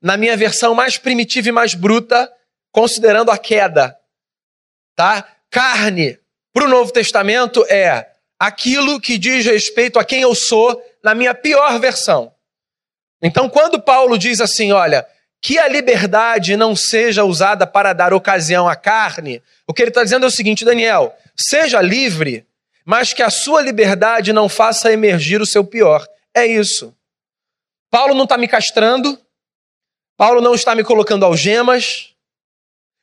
na 0.00 0.16
minha 0.16 0.36
versão 0.36 0.72
mais 0.74 0.96
primitiva 0.96 1.48
e 1.48 1.52
mais 1.52 1.74
bruta, 1.74 2.32
considerando 2.70 3.32
a 3.32 3.36
queda. 3.36 3.98
Tá? 4.94 5.26
Carne, 5.50 6.18
para 6.52 6.64
o 6.64 6.68
Novo 6.68 6.92
Testamento, 6.92 7.64
é 7.68 8.10
aquilo 8.38 9.00
que 9.00 9.18
diz 9.18 9.44
respeito 9.44 9.98
a 9.98 10.04
quem 10.04 10.22
eu 10.22 10.34
sou 10.34 10.80
na 11.02 11.14
minha 11.14 11.34
pior 11.34 11.78
versão. 11.78 12.32
Então, 13.22 13.48
quando 13.48 13.80
Paulo 13.80 14.16
diz 14.18 14.40
assim, 14.40 14.72
olha, 14.72 15.06
que 15.40 15.58
a 15.58 15.68
liberdade 15.68 16.56
não 16.56 16.74
seja 16.74 17.24
usada 17.24 17.66
para 17.66 17.92
dar 17.92 18.12
ocasião 18.12 18.68
à 18.68 18.76
carne, 18.76 19.42
o 19.66 19.74
que 19.74 19.82
ele 19.82 19.90
está 19.90 20.04
dizendo 20.04 20.24
é 20.24 20.28
o 20.28 20.32
seguinte, 20.32 20.64
Daniel, 20.64 21.16
seja 21.36 21.80
livre, 21.80 22.46
mas 22.84 23.12
que 23.12 23.22
a 23.22 23.30
sua 23.30 23.60
liberdade 23.60 24.32
não 24.32 24.48
faça 24.48 24.92
emergir 24.92 25.40
o 25.40 25.46
seu 25.46 25.64
pior. 25.64 26.06
É 26.34 26.46
isso. 26.46 26.94
Paulo 27.90 28.14
não 28.14 28.24
está 28.24 28.36
me 28.36 28.48
castrando, 28.48 29.18
Paulo 30.16 30.40
não 30.40 30.54
está 30.54 30.74
me 30.74 30.84
colocando 30.84 31.24
algemas, 31.24 32.14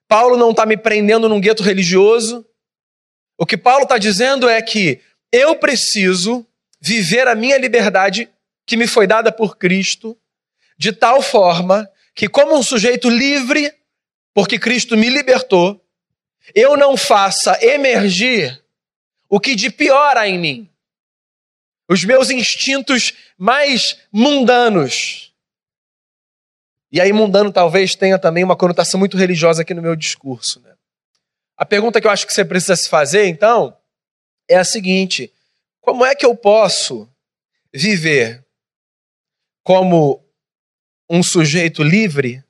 Paulo 0.08 0.38
não 0.38 0.52
está 0.52 0.66
me 0.66 0.78
prendendo 0.78 1.28
num 1.28 1.42
gueto 1.42 1.64
religioso. 1.64 2.46
O 3.38 3.46
que 3.46 3.58
Paulo 3.58 3.84
está 3.84 3.98
dizendo 3.98 4.48
é 4.48 4.62
que 4.62 5.02
eu 5.32 5.56
preciso 5.58 6.46
viver 6.80 7.28
a 7.28 7.36
minha 7.36 7.58
liberdade 7.58 8.30
que 8.66 8.78
me 8.78 8.88
foi 8.88 9.08
dada 9.08 9.32
por 9.32 9.58
Cristo, 9.58 10.18
de 10.78 10.92
tal 10.92 11.22
forma 11.22 11.90
que, 12.14 12.28
como 12.28 12.58
um 12.58 12.64
sujeito 12.64 13.10
livre, 13.10 13.74
porque 14.34 14.58
Cristo 14.58 14.96
me 14.96 15.10
libertou, 15.10 15.84
eu 16.54 16.78
não 16.78 16.96
faça 16.96 17.58
emergir 17.62 18.64
o 19.28 19.40
que 19.40 19.56
de 19.56 19.70
pior 19.70 20.18
há 20.18 20.28
em 20.28 20.38
mim. 20.38 20.70
Os 21.88 22.04
meus 22.04 22.30
instintos 22.30 23.14
mais 23.38 23.98
mundanos. 24.12 25.25
E 26.96 27.02
aí, 27.02 27.12
mundano 27.12 27.52
talvez 27.52 27.94
tenha 27.94 28.18
também 28.18 28.42
uma 28.42 28.56
conotação 28.56 28.98
muito 28.98 29.18
religiosa 29.18 29.64
aqui 29.64 29.74
no 29.74 29.82
meu 29.82 29.98
discurso. 29.98 30.62
Né? 30.62 30.74
A 31.58 31.66
pergunta 31.66 32.00
que 32.00 32.08
eu 32.08 32.12
acho 32.12 32.26
que 32.26 32.34
você 32.34 32.46
precisa 32.46 32.74
se 32.74 32.88
fazer, 32.88 33.26
então, 33.26 33.78
é 34.50 34.56
a 34.56 34.64
seguinte: 34.64 35.30
como 35.82 36.06
é 36.06 36.16
que 36.16 36.26
eu 36.26 36.34
posso 36.34 37.06
viver 37.74 38.48
como 39.62 40.26
um 41.10 41.22
sujeito 41.22 41.84
livre 41.84 42.42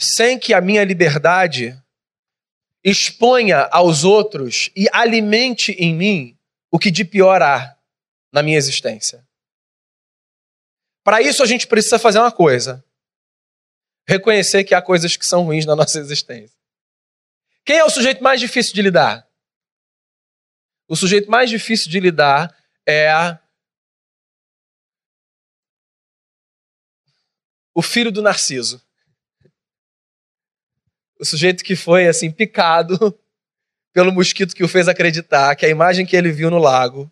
sem 0.00 0.38
que 0.38 0.54
a 0.54 0.60
minha 0.62 0.82
liberdade 0.82 1.78
exponha 2.82 3.68
aos 3.70 4.04
outros 4.04 4.70
e 4.74 4.88
alimente 4.90 5.72
em 5.72 5.94
mim 5.94 6.38
o 6.72 6.78
que 6.78 6.90
de 6.90 7.04
pior 7.04 7.42
há 7.42 7.76
na 8.32 8.42
minha 8.42 8.56
existência? 8.56 9.22
Para 11.04 11.20
isso 11.20 11.42
a 11.42 11.46
gente 11.46 11.66
precisa 11.66 11.98
fazer 11.98 12.20
uma 12.20 12.32
coisa: 12.32 12.82
reconhecer 14.06 14.64
que 14.64 14.74
há 14.74 14.82
coisas 14.82 15.16
que 15.16 15.26
são 15.26 15.44
ruins 15.44 15.66
na 15.66 15.74
nossa 15.74 15.98
existência. 15.98 16.56
Quem 17.64 17.78
é 17.78 17.84
o 17.84 17.90
sujeito 17.90 18.22
mais 18.22 18.40
difícil 18.40 18.74
de 18.74 18.82
lidar? 18.82 19.28
O 20.86 20.94
sujeito 20.94 21.30
mais 21.30 21.48
difícil 21.48 21.90
de 21.90 21.98
lidar 21.98 22.54
é 22.86 23.38
o 27.74 27.82
filho 27.82 28.12
do 28.12 28.22
Narciso. 28.22 28.84
O 31.18 31.24
sujeito 31.24 31.64
que 31.64 31.74
foi 31.74 32.06
assim 32.06 32.30
picado 32.30 33.18
pelo 33.94 34.12
mosquito 34.12 34.54
que 34.54 34.64
o 34.64 34.68
fez 34.68 34.88
acreditar 34.88 35.56
que 35.56 35.64
a 35.64 35.68
imagem 35.68 36.04
que 36.04 36.16
ele 36.16 36.30
viu 36.30 36.50
no 36.50 36.58
lago 36.58 37.10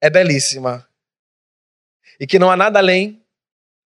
é 0.00 0.08
belíssima. 0.08 0.88
E 2.20 2.26
que 2.26 2.38
não 2.38 2.50
há 2.50 2.56
nada 2.56 2.78
além 2.78 3.23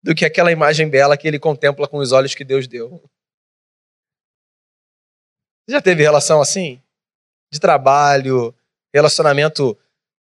do 0.03 0.15
que 0.15 0.25
aquela 0.25 0.53
imagem 0.53 0.89
bela 0.89 1.17
que 1.17 1.29
ele 1.29 1.39
contempla 1.39 1.87
com 1.89 1.99
os 1.99 2.13
olhos 2.13 2.35
que 2.35 2.45
Deus 2.45 2.67
deu. 2.67 3.03
Você 5.67 5.73
já 5.73 5.83
teve 5.83 6.03
relação 6.03 6.41
assim? 6.41 6.83
De 7.53 7.61
trabalho, 7.61 8.55
relacionamento 8.93 9.79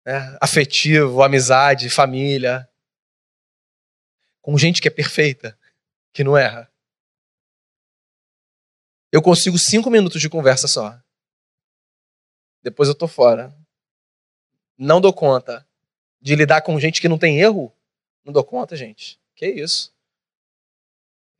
né, 0.05 0.37
afetivo, 0.41 1.23
amizade, 1.23 1.89
família 1.89 2.69
com 4.43 4.59
gente 4.59 4.83
que 4.83 4.89
é 4.89 4.91
perfeita, 4.91 5.57
que 6.13 6.25
não 6.25 6.37
erra. 6.37 6.71
Eu 9.13 9.23
consigo 9.23 9.57
cinco 9.57 9.89
minutos 9.89 10.21
de 10.21 10.29
conversa 10.29 10.67
só. 10.67 11.01
Depois 12.63 12.89
eu 12.89 12.95
tô 12.95 13.07
fora. 13.07 13.55
Não 14.77 15.01
dou 15.01 15.13
conta 15.13 15.67
de 16.21 16.35
lidar 16.35 16.63
com 16.63 16.79
gente 16.81 17.01
que 17.01 17.09
não 17.09 17.19
tem 17.19 17.39
erro. 17.39 17.73
Não 18.25 18.33
dou 18.33 18.45
conta, 18.45 18.77
gente. 18.77 19.21
Que 19.43 19.49
isso? 19.49 19.93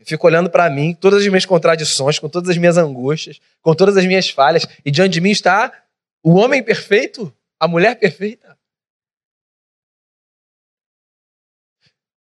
Eu 0.01 0.05
fico 0.05 0.27
olhando 0.27 0.51
para 0.51 0.69
mim, 0.69 0.93
todas 0.93 1.21
as 1.23 1.29
minhas 1.29 1.47
contradições, 1.47 2.19
com 2.19 2.29
todas 2.29 2.51
as 2.51 2.59
minhas 2.59 2.77
angústias, 2.77 3.41
com 3.61 3.77
todas 3.77 3.97
as 3.97 4.05
minhas 4.05 4.29
falhas, 4.29 4.67
e 4.85 4.91
diante 4.91 5.13
de 5.13 5.21
mim 5.21 5.31
está 5.31 5.85
o 6.21 6.33
homem 6.33 6.61
perfeito, 6.65 7.33
a 7.61 7.69
mulher 7.69 7.95
perfeita. 7.95 8.59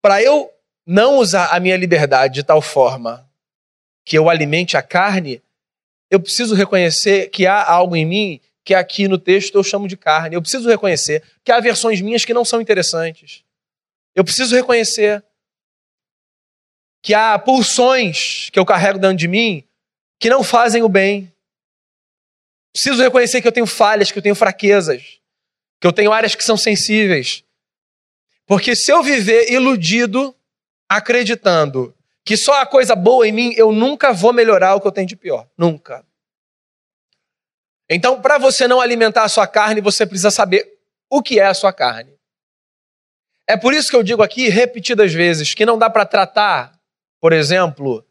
Para 0.01 0.23
eu 0.23 0.49
não 0.85 1.17
usar 1.17 1.53
a 1.53 1.59
minha 1.59 1.75
liberdade 1.75 2.35
de 2.35 2.43
tal 2.43 2.61
forma 2.61 3.29
que 4.05 4.17
eu 4.17 4.29
alimente 4.29 4.77
a 4.77 4.81
carne, 4.81 5.43
eu 6.09 6.21
preciso 6.21 6.55
reconhecer 6.55 7.29
que 7.29 7.45
há 7.45 7.61
algo 7.61 7.93
em 7.93 8.05
mim 8.05 8.41
que 8.63 8.73
aqui 8.73 9.05
no 9.09 9.17
texto 9.17 9.55
eu 9.55 9.63
chamo 9.65 9.85
de 9.85 9.97
carne. 9.97 10.37
Eu 10.37 10.41
preciso 10.41 10.69
reconhecer 10.69 11.21
que 11.43 11.51
há 11.51 11.59
versões 11.59 11.99
minhas 11.99 12.23
que 12.23 12.33
não 12.33 12.45
são 12.45 12.61
interessantes. 12.61 13.43
Eu 14.15 14.23
preciso 14.23 14.55
reconhecer 14.55 15.21
que 17.01 17.13
há 17.13 17.37
pulsões 17.39 18.49
que 18.51 18.59
eu 18.59 18.65
carrego 18.65 18.99
dentro 18.99 19.17
de 19.17 19.27
mim 19.27 19.63
que 20.19 20.29
não 20.29 20.43
fazem 20.43 20.83
o 20.83 20.89
bem. 20.89 21.31
Preciso 22.73 23.01
reconhecer 23.01 23.41
que 23.41 23.47
eu 23.47 23.51
tenho 23.51 23.67
falhas, 23.67 24.11
que 24.11 24.17
eu 24.17 24.23
tenho 24.23 24.35
fraquezas, 24.35 25.19
que 25.79 25.87
eu 25.87 25.93
tenho 25.93 26.11
áreas 26.11 26.35
que 26.35 26.43
são 26.43 26.57
sensíveis. 26.57 27.43
Porque 28.45 28.75
se 28.75 28.91
eu 28.91 29.03
viver 29.03 29.51
iludido 29.51 30.35
acreditando 30.89 31.93
que 32.23 32.37
só 32.37 32.61
a 32.61 32.65
coisa 32.65 32.95
boa 32.95 33.27
em 33.27 33.31
mim, 33.31 33.53
eu 33.55 33.71
nunca 33.71 34.11
vou 34.11 34.33
melhorar 34.33 34.75
o 34.75 34.81
que 34.81 34.87
eu 34.87 34.91
tenho 34.91 35.07
de 35.07 35.15
pior. 35.15 35.47
Nunca. 35.57 36.05
Então, 37.89 38.21
para 38.21 38.37
você 38.37 38.67
não 38.67 38.81
alimentar 38.81 39.23
a 39.23 39.29
sua 39.29 39.47
carne, 39.47 39.79
você 39.79 40.05
precisa 40.05 40.29
saber 40.29 40.77
o 41.09 41.21
que 41.21 41.39
é 41.39 41.45
a 41.45 41.53
sua 41.53 41.71
carne. 41.71 42.13
É 43.47 43.55
por 43.55 43.73
isso 43.73 43.89
que 43.89 43.95
eu 43.95 44.03
digo 44.03 44.21
aqui 44.21 44.49
repetidas 44.49 45.13
vezes 45.13 45.53
que 45.53 45.65
não 45.65 45.77
dá 45.77 45.89
para 45.89 46.05
tratar, 46.05 46.76
por 47.19 47.33
exemplo, 47.33 48.05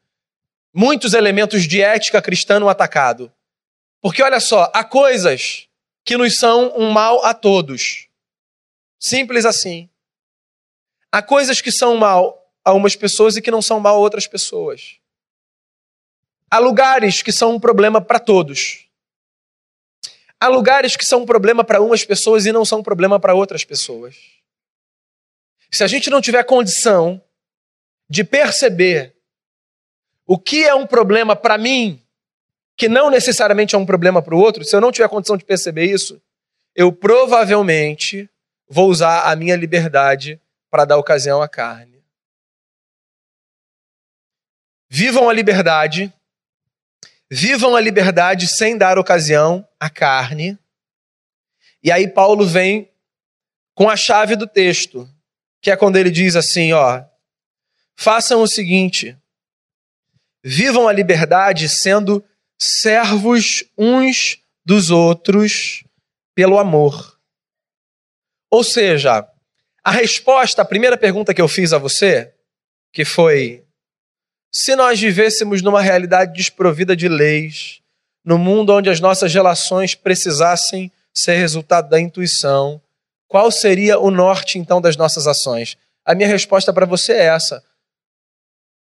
muitos 0.75 1.15
elementos 1.15 1.67
de 1.67 1.81
ética 1.81 2.21
cristã 2.21 2.59
no 2.59 2.69
atacado. 2.69 3.33
Porque 4.01 4.23
olha 4.23 4.41
só, 4.41 4.71
há 4.75 4.85
coisas 4.85 5.69
que 6.05 6.17
nos 6.17 6.37
são 6.37 6.73
um 6.77 6.91
mal 6.91 7.25
a 7.25 7.35
todos. 7.35 8.09
Simples 9.01 9.45
assim. 9.45 9.89
Há 11.11 11.23
coisas 11.23 11.61
que 11.61 11.73
são 11.73 11.97
mal 11.97 12.47
a 12.65 12.73
umas 12.73 12.97
pessoas 12.97 13.37
e 13.37 13.43
que 13.43 13.51
não 13.51 13.63
são 13.63 13.81
mal 13.81 13.97
a 13.97 13.99
outras 13.99 14.27
pessoas. 14.27 14.99
Há 16.51 16.59
lugares 16.59 17.23
que 17.23 17.33
são 17.33 17.55
um 17.55 17.61
problema 17.61 18.01
para 18.01 18.21
todos. 18.21 18.87
Há 20.39 20.49
lugares 20.49 20.97
que 20.97 21.05
são 21.05 21.23
um 21.23 21.27
problema 21.27 21.65
para 21.65 21.81
umas 21.81 22.05
pessoas 22.05 22.45
e 22.45 22.53
não 22.53 22.65
são 22.65 22.81
um 22.81 22.83
problema 22.83 23.19
para 23.19 23.35
outras 23.35 23.65
pessoas. 23.65 24.17
Se 25.71 25.83
a 25.83 25.87
gente 25.87 26.11
não 26.11 26.21
tiver 26.21 26.45
condição 26.45 27.21
de 28.09 28.25
perceber 28.25 29.15
o 30.27 30.39
que 30.39 30.65
é 30.65 30.75
um 30.75 30.87
problema 30.87 31.37
para 31.37 31.57
mim, 31.57 32.03
que 32.77 32.89
não 32.89 33.11
necessariamente 33.11 33.75
é 33.75 33.79
um 33.79 33.87
problema 33.87 34.21
para 34.21 34.35
o 34.35 34.39
outro, 34.39 34.65
se 34.65 34.75
eu 34.75 34.81
não 34.81 34.93
tiver 34.93 35.09
condição 35.09 35.37
de 35.37 35.45
perceber 35.45 35.87
isso, 35.87 36.21
eu 36.75 36.93
provavelmente 36.93 38.29
vou 38.69 38.89
usar 38.89 39.31
a 39.31 39.37
minha 39.37 39.57
liberdade 39.57 40.41
para 40.71 40.85
dar 40.85 40.99
ocasião 40.99 41.41
à 41.41 41.49
carne. 41.49 42.05
Vivam 44.89 45.29
a 45.29 45.33
liberdade. 45.33 46.13
Vivam 47.31 47.75
a 47.75 47.81
liberdade 47.81 48.47
sem 48.47 48.77
dar 48.77 48.99
ocasião 48.99 49.67
à 49.81 49.91
carne. 49.91 50.59
E 51.83 51.91
aí 51.91 52.09
Paulo 52.09 52.47
vem 52.47 52.91
com 53.75 53.89
a 53.89 53.97
chave 53.97 54.37
do 54.37 54.47
texto, 54.47 55.09
que 55.61 55.71
é 55.71 55.77
quando 55.77 55.97
ele 55.97 56.11
diz 56.11 56.37
assim, 56.37 56.73
ó: 56.73 57.03
Façam 57.97 58.43
o 58.43 58.47
seguinte: 58.47 59.17
Vivam 60.45 60.87
a 60.87 60.93
liberdade 60.93 61.69
sendo 61.69 62.25
servos 62.59 63.65
uns 63.77 64.39
dos 64.65 64.91
outros 64.91 65.85
pelo 66.35 66.59
amor. 66.59 67.19
Ou 68.51 68.63
seja, 68.63 69.27
a 69.83 69.91
resposta 69.91 70.63
à 70.63 70.65
primeira 70.65 70.97
pergunta 70.97 71.35
que 71.35 71.41
eu 71.41 71.49
fiz 71.49 71.73
a 71.73 71.79
você, 71.79 72.33
que 72.93 73.05
foi 73.05 73.67
se 74.53 74.75
nós 74.75 74.99
vivêssemos 74.99 75.61
numa 75.61 75.83
realidade 75.83 76.33
desprovida 76.33 76.97
de 76.97 77.09
leis, 77.09 77.81
no 78.25 78.39
mundo 78.39 78.73
onde 78.73 78.89
as 78.89 79.01
nossas 79.01 79.35
relações 79.35 79.95
precisassem 79.95 80.91
ser 81.13 81.37
resultado 81.37 81.91
da 81.91 82.01
intuição, 82.01 82.81
qual 83.29 83.51
seria 83.51 83.99
o 83.99 84.11
norte 84.11 84.59
então 84.59 84.81
das 84.81 84.97
nossas 84.97 85.27
ações? 85.27 85.77
A 86.05 86.15
minha 86.15 86.29
resposta 86.29 86.73
para 86.73 86.87
você 86.87 87.13
é 87.13 87.27
essa. 87.27 87.63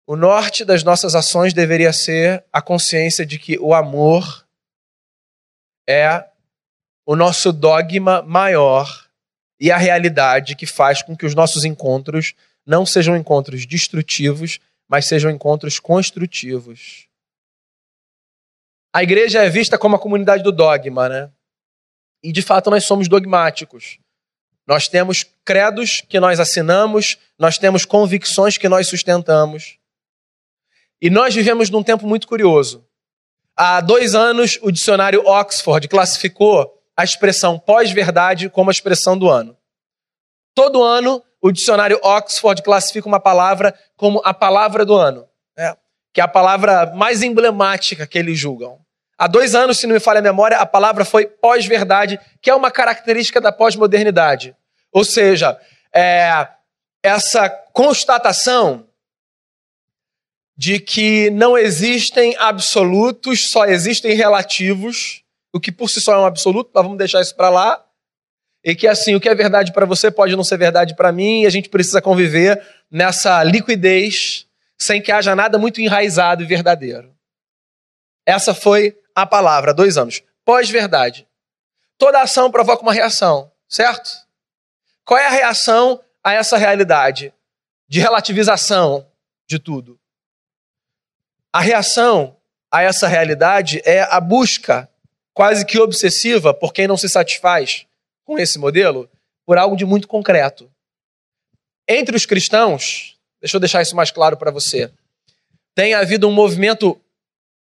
O 0.08 0.16
norte 0.16 0.64
das 0.64 0.84
nossas 0.84 1.16
ações 1.16 1.54
deveria 1.54 1.92
ser 1.92 2.44
a 2.54 2.62
consciência 2.62 3.26
de 3.26 3.40
que 3.40 3.58
o 3.58 3.74
amor 3.74 4.46
é 5.88 6.24
o 7.06 7.16
nosso 7.16 7.52
dogma 7.52 8.22
maior 8.22 9.08
e 9.60 9.72
a 9.72 9.78
realidade 9.78 10.56
que 10.56 10.66
faz 10.66 11.02
com 11.02 11.16
que 11.16 11.26
os 11.26 11.34
nossos 11.34 11.66
encontros 11.66 12.34
não 12.66 12.86
sejam 12.86 13.16
encontros 13.16 13.66
destrutivos, 13.66 14.60
mas 14.88 15.06
sejam 15.06 15.32
encontros 15.32 15.80
construtivos. 15.80 17.08
A 18.94 19.04
igreja 19.04 19.44
é 19.44 19.50
vista 19.50 19.78
como 19.78 19.96
a 19.96 20.00
comunidade 20.00 20.44
do 20.44 20.52
dogma, 20.52 21.10
né? 21.10 21.32
E 22.24 22.32
de 22.32 22.42
fato 22.42 22.70
nós 22.70 22.86
somos 22.86 23.08
dogmáticos. 23.08 24.00
Nós 24.68 24.88
temos 24.88 25.26
credos 25.44 26.02
que 26.02 26.20
nós 26.20 26.40
assinamos, 26.40 27.18
nós 27.38 27.58
temos 27.58 27.86
convicções 27.86 28.58
que 28.58 28.70
nós 28.70 28.88
sustentamos. 28.88 29.78
E 31.02 31.10
nós 31.10 31.34
vivemos 31.34 31.70
num 31.70 31.84
tempo 31.84 32.08
muito 32.08 32.28
curioso. 32.28 32.86
Há 33.56 33.80
dois 33.82 34.16
anos, 34.16 34.60
o 34.62 34.72
dicionário 34.72 35.26
Oxford 35.26 35.88
classificou 35.88 36.74
a 36.96 37.04
expressão 37.04 37.60
pós-verdade 37.60 38.50
como 38.50 38.70
a 38.70 38.74
expressão 38.74 39.18
do 39.18 39.30
ano. 39.30 39.58
Todo 40.54 40.84
ano, 40.84 41.22
o 41.42 41.52
dicionário 41.52 42.00
Oxford 42.02 42.62
classifica 42.62 43.08
uma 43.08 43.20
palavra 43.20 43.78
como 43.96 44.22
a 44.24 44.34
palavra 44.34 44.86
do 44.86 44.96
ano, 44.96 45.28
né? 45.58 45.76
que 46.14 46.22
é 46.22 46.24
a 46.24 46.28
palavra 46.28 46.94
mais 46.96 47.22
emblemática 47.22 48.08
que 48.08 48.18
eles 48.18 48.40
julgam. 48.40 48.80
Há 49.18 49.28
dois 49.28 49.56
anos, 49.56 49.78
se 49.78 49.88
não 49.88 49.94
me 49.94 50.00
falha 50.00 50.20
a 50.20 50.24
memória, 50.24 50.58
a 50.58 50.66
palavra 50.66 51.06
foi 51.06 51.26
pós-verdade, 51.26 52.20
que 52.42 52.50
é 52.50 52.56
uma 52.56 52.72
característica 52.72 53.40
da 53.40 53.52
pós-modernidade. 53.52 54.56
Ou 54.92 55.06
seja, 55.06 55.58
é, 55.94 56.48
essa 57.04 57.50
constatação 57.50 58.88
de 60.58 60.80
que 60.80 61.30
não 61.32 61.58
existem 61.58 62.36
absolutos, 62.38 63.50
só 63.50 63.66
existem 63.66 64.14
relativos, 64.14 65.24
o 65.54 65.60
que 65.60 65.72
por 65.72 65.90
si 65.90 66.00
só 66.00 66.14
é 66.14 66.18
um 66.18 66.26
absoluto, 66.26 66.72
mas 66.74 66.84
vamos 66.84 66.98
deixar 66.98 67.22
isso 67.22 67.36
para 67.36 67.50
lá. 67.50 67.86
E 68.64 68.74
que 68.74 68.88
assim, 68.88 69.14
o 69.16 69.20
que 69.20 69.30
é 69.30 69.36
verdade 69.36 69.72
para 69.72 69.86
você 69.86 70.10
pode 70.10 70.36
não 70.36 70.44
ser 70.44 70.58
verdade 70.58 70.96
para 70.96 71.12
mim, 71.12 71.42
e 71.42 71.46
a 71.46 71.50
gente 71.50 71.70
precisa 71.70 72.02
conviver 72.02 72.62
nessa 72.90 73.44
liquidez, 73.44 74.48
sem 74.78 75.02
que 75.02 75.12
haja 75.12 75.36
nada 75.36 75.58
muito 75.58 75.82
enraizado 75.82 76.42
e 76.42 76.46
verdadeiro. 76.46 77.14
Essa 78.26 78.54
foi 78.54 78.98
a 79.14 79.26
palavra, 79.26 79.74
dois 79.74 79.98
anos. 79.98 80.24
Pós-verdade. 80.44 81.28
Toda 81.98 82.22
ação 82.22 82.52
provoca 82.52 82.82
uma 82.82 82.94
reação, 82.94 83.52
certo? 83.70 84.10
Qual 85.06 85.20
é 85.20 85.28
a 85.28 85.32
reação 85.32 86.02
a 86.24 86.34
essa 86.34 86.58
realidade 86.58 87.34
de 87.88 88.00
relativização 88.00 89.08
de 89.48 89.60
tudo? 89.60 90.00
A 91.56 91.62
reação 91.62 92.36
a 92.70 92.84
essa 92.84 93.08
realidade 93.08 93.82
é 93.86 94.02
a 94.02 94.20
busca 94.20 94.90
quase 95.34 95.66
que 95.66 95.80
obsessiva 95.80 96.54
por 96.54 96.74
quem 96.74 96.86
não 96.86 96.98
se 96.98 97.08
satisfaz 97.08 97.86
com 98.26 98.38
esse 98.38 98.60
modelo 98.60 99.10
por 99.46 99.58
algo 99.58 99.78
de 99.78 99.86
muito 99.86 100.06
concreto. 100.06 100.70
Entre 101.88 102.14
os 102.14 102.26
cristãos, 102.26 103.18
deixa 103.40 103.56
eu 103.56 103.62
deixar 103.62 103.82
isso 103.82 103.96
mais 103.96 104.12
claro 104.12 104.36
para 104.36 104.52
você, 104.52 104.92
tem 105.74 105.94
havido 105.94 106.28
um 106.28 106.34
movimento 106.34 107.00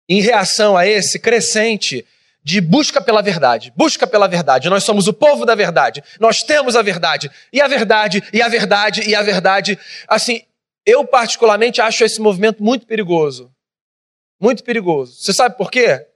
em 0.08 0.20
reação 0.20 0.76
a 0.76 0.86
esse 0.86 1.18
crescente 1.18 2.06
de 2.44 2.60
busca 2.60 3.00
pela 3.00 3.20
verdade. 3.20 3.72
Busca 3.74 4.06
pela 4.06 4.28
verdade. 4.28 4.70
Nós 4.70 4.84
somos 4.84 5.08
o 5.08 5.12
povo 5.12 5.44
da 5.44 5.56
verdade. 5.56 6.00
Nós 6.20 6.44
temos 6.44 6.76
a 6.76 6.82
verdade. 6.82 7.28
E 7.52 7.60
a 7.60 7.66
verdade, 7.66 8.22
e 8.32 8.40
a 8.40 8.46
verdade, 8.46 9.00
e 9.00 9.16
a 9.16 9.22
verdade. 9.22 9.76
Assim, 10.06 10.44
eu 10.86 11.04
particularmente 11.04 11.80
acho 11.80 12.04
esse 12.04 12.20
movimento 12.20 12.62
muito 12.62 12.86
perigoso. 12.86 13.52
Muito 14.40 14.64
perigoso. 14.64 15.14
Você 15.16 15.32
sabe 15.32 15.56
por 15.56 15.70
quê? 15.70 16.06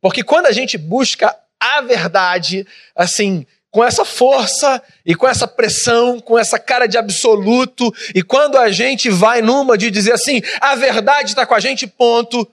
Porque 0.00 0.24
quando 0.24 0.46
a 0.46 0.52
gente 0.52 0.76
busca 0.76 1.36
a 1.60 1.80
verdade, 1.82 2.66
assim, 2.96 3.46
com 3.70 3.84
essa 3.84 4.04
força 4.04 4.82
e 5.06 5.14
com 5.14 5.28
essa 5.28 5.46
pressão, 5.46 6.18
com 6.18 6.38
essa 6.38 6.58
cara 6.58 6.86
de 6.86 6.98
absoluto, 6.98 7.94
e 8.14 8.22
quando 8.22 8.58
a 8.58 8.70
gente 8.70 9.08
vai 9.08 9.40
numa 9.40 9.78
de 9.78 9.90
dizer 9.90 10.12
assim, 10.12 10.42
a 10.60 10.74
verdade 10.74 11.30
está 11.30 11.46
com 11.46 11.54
a 11.54 11.60
gente, 11.60 11.86
ponto, 11.86 12.50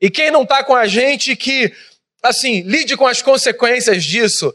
e 0.00 0.10
quem 0.10 0.30
não 0.30 0.42
está 0.42 0.64
com 0.64 0.74
a 0.74 0.86
gente 0.86 1.36
que, 1.36 1.72
assim, 2.22 2.62
lide 2.62 2.96
com 2.96 3.06
as 3.06 3.22
consequências 3.22 4.04
disso. 4.04 4.54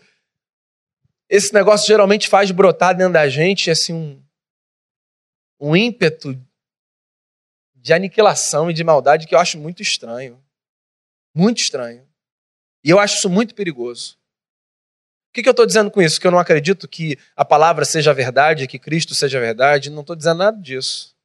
Esse 1.30 1.54
negócio 1.54 1.88
geralmente 1.88 2.28
faz 2.28 2.52
brotar 2.52 2.96
dentro 2.96 3.14
da 3.14 3.30
gente, 3.30 3.72
assim, 3.72 3.94
um, 3.94 4.22
um 5.60 5.76
ímpeto 5.76 6.38
de 7.82 7.94
aniquilação 7.94 8.70
e 8.70 8.74
de 8.74 8.84
maldade 8.84 9.26
que 9.26 9.34
eu 9.34 9.40
acho 9.40 9.58
muito 9.58 9.82
estranho. 9.82 10.42
Muito 11.34 11.60
estranho. 11.60 12.08
E 12.84 12.90
eu 12.90 13.00
acho 13.00 13.18
isso 13.18 13.30
muito 13.30 13.56
perigoso. 13.56 14.18
O 15.30 15.34
que, 15.34 15.42
que 15.42 15.50
eu 15.50 15.52
estou 15.52 15.66
dizendo 15.66 15.90
com 15.90 16.02
isso? 16.02 16.20
Que 16.20 16.28
eu 16.28 16.32
não 16.32 16.40
acredito 16.40 16.88
que 16.88 17.18
a 17.36 17.44
palavra 17.44 17.86
seja 17.86 18.14
verdade, 18.14 18.68
que 18.68 18.78
Cristo 18.78 19.16
seja 19.16 19.40
verdade. 19.40 19.90
Não 19.90 20.02
estou 20.02 20.16
dizendo 20.16 20.40
nada 20.40 20.62
disso. 20.62 21.16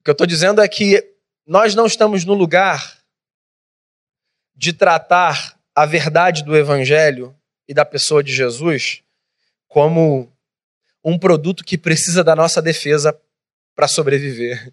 O 0.00 0.04
que 0.04 0.10
eu 0.10 0.12
estou 0.12 0.26
dizendo 0.26 0.60
é 0.60 0.68
que 0.68 1.14
nós 1.46 1.74
não 1.74 1.86
estamos 1.86 2.24
no 2.24 2.34
lugar 2.34 2.98
de 4.54 4.72
tratar 4.72 5.58
a 5.74 5.86
verdade 5.86 6.44
do 6.44 6.56
Evangelho 6.56 7.34
e 7.66 7.74
da 7.74 7.84
pessoa 7.84 8.22
de 8.22 8.32
Jesus 8.32 9.02
como 9.66 10.30
um 11.02 11.18
produto 11.18 11.64
que 11.64 11.78
precisa 11.78 12.22
da 12.22 12.36
nossa 12.36 12.60
defesa 12.60 13.18
para 13.74 13.88
sobreviver. 13.88 14.72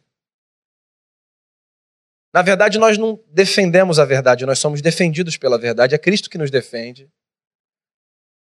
Na 2.33 2.41
verdade, 2.41 2.77
nós 2.77 2.97
não 2.97 3.19
defendemos 3.27 3.97
a 3.99 4.05
verdade, 4.05 4.45
nós 4.45 4.59
somos 4.59 4.81
defendidos 4.81 5.37
pela 5.37 5.57
verdade. 5.57 5.95
É 5.95 5.97
Cristo 5.97 6.29
que 6.29 6.37
nos 6.37 6.51
defende. 6.51 7.09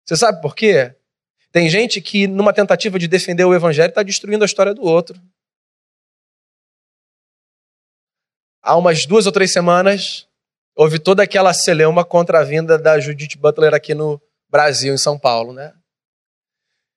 Você 0.06 0.16
sabe 0.16 0.40
por 0.40 0.54
quê? 0.54 0.94
Tem 1.52 1.68
gente 1.68 2.00
que, 2.00 2.26
numa 2.26 2.52
tentativa 2.52 2.98
de 2.98 3.06
defender 3.06 3.44
o 3.44 3.54
Evangelho, 3.54 3.90
está 3.90 4.02
destruindo 4.02 4.44
a 4.44 4.46
história 4.46 4.74
do 4.74 4.82
outro. 4.82 5.20
há 8.64 8.74
umas 8.76 9.04
duas 9.04 9.26
ou 9.26 9.32
três 9.32 9.52
semanas, 9.52 10.26
houve 10.74 10.98
toda 10.98 11.22
aquela 11.22 11.52
celeuma 11.52 12.02
contra 12.04 12.40
a 12.40 12.44
vinda 12.44 12.78
da 12.78 12.98
Judith 12.98 13.36
Butler 13.36 13.74
aqui 13.74 13.94
no 13.94 14.20
Brasil, 14.48 14.94
em 14.94 14.98
São 14.98 15.18
Paulo, 15.18 15.52
né? 15.52 15.74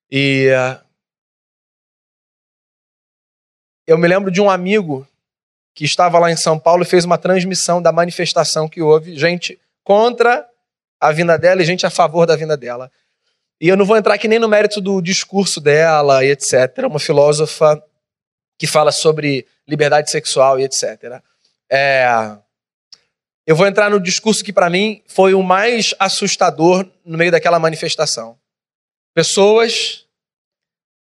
E 0.10 0.50
uh, 0.50 0.82
eu 3.86 3.98
me 3.98 4.08
lembro 4.08 4.32
de 4.32 4.40
um 4.40 4.50
amigo 4.50 5.06
que 5.78 5.86
estava 5.86 6.18
lá 6.18 6.32
em 6.32 6.36
São 6.36 6.58
Paulo 6.58 6.82
e 6.82 6.88
fez 6.88 7.06
uma 7.06 7.20
transmissão 7.20 7.80
da 7.80 7.92
manifestação 7.92 8.68
que 8.68 8.82
houve, 8.82 9.16
gente 9.16 9.60
contra 9.84 10.44
a 11.00 11.12
vinda 11.12 11.38
dela 11.38 11.62
e 11.62 11.66
gente 11.66 11.86
a 11.86 11.92
favor 11.92 12.26
da 12.26 12.36
vinda 12.36 12.58
dela. 12.58 12.92
E 13.62 13.70
eu 13.70 13.78
não 13.78 13.86
vou 13.86 13.96
entrar 13.96 14.16
aqui 14.16 14.28
nem 14.28 14.40
no 14.40 14.50
mérito 14.50 14.82
do 14.82 15.00
discurso 15.00 15.62
dela 15.62 16.26
e 16.26 16.32
etc. 16.32 16.80
Uma 16.88 16.98
filósofa 16.98 17.80
que 18.58 18.66
fala 18.66 18.92
sobre 18.92 19.46
liberdade 19.68 20.10
sexual 20.10 20.60
e 20.60 20.64
etc. 20.64 21.22
É, 21.72 22.08
eu 23.46 23.56
vou 23.56 23.68
entrar 23.68 23.92
no 23.92 24.00
discurso 24.00 24.44
que, 24.44 24.52
para 24.52 24.72
mim, 24.72 25.04
foi 25.06 25.36
o 25.36 25.44
mais 25.44 25.94
assustador 26.00 26.90
no 27.06 27.20
meio 27.20 27.32
daquela 27.32 27.60
manifestação. 27.60 28.36
Pessoas 29.14 30.08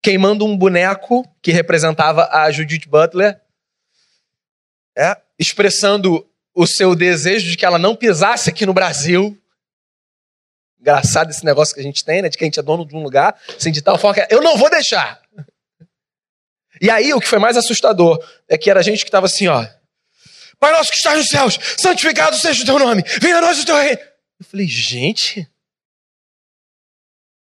queimando 0.03 0.45
um 0.45 0.57
boneco 0.57 1.25
que 1.41 1.53
representava 1.53 2.27
a 2.29 2.51
Judith 2.51 2.89
Butler, 2.89 3.39
é, 4.97 5.17
expressando 5.37 6.27
o 6.53 6.65
seu 6.65 6.95
desejo 6.95 7.49
de 7.49 7.57
que 7.57 7.65
ela 7.65 7.77
não 7.77 7.95
pisasse 7.95 8.49
aqui 8.49 8.65
no 8.65 8.73
Brasil. 8.73 9.37
Engraçado 10.79 11.29
esse 11.31 11.43
negócio 11.43 11.73
que 11.73 11.81
a 11.81 11.83
gente 11.83 12.05
tem, 12.05 12.21
né? 12.21 12.29
De 12.29 12.37
que 12.37 12.43
a 12.43 12.47
gente 12.47 12.59
é 12.59 12.63
dono 12.63 12.85
de 12.85 12.95
um 12.95 13.03
lugar, 13.03 13.39
assim, 13.49 13.71
de 13.71 13.81
tal 13.81 13.97
forma 13.97 14.25
que 14.25 14.33
eu 14.33 14.41
não 14.41 14.57
vou 14.57 14.69
deixar. 14.69 15.21
E 16.81 16.89
aí, 16.89 17.13
o 17.13 17.19
que 17.19 17.27
foi 17.27 17.39
mais 17.39 17.57
assustador 17.57 18.23
é 18.47 18.57
que 18.57 18.69
era 18.69 18.83
gente 18.83 19.03
que 19.03 19.09
estava 19.09 19.25
assim, 19.25 19.47
ó. 19.47 19.65
Pai 20.59 20.71
nosso 20.71 20.91
que 20.91 20.97
está 20.97 21.15
nos 21.15 21.27
céus, 21.27 21.59
santificado 21.77 22.37
seja 22.37 22.63
o 22.63 22.65
teu 22.65 22.79
nome, 22.79 23.03
venha 23.21 23.37
a 23.37 23.41
nós 23.41 23.59
o 23.59 23.65
teu 23.65 23.75
reino. 23.75 23.99
Eu 24.39 24.45
falei, 24.45 24.67
gente, 24.67 25.49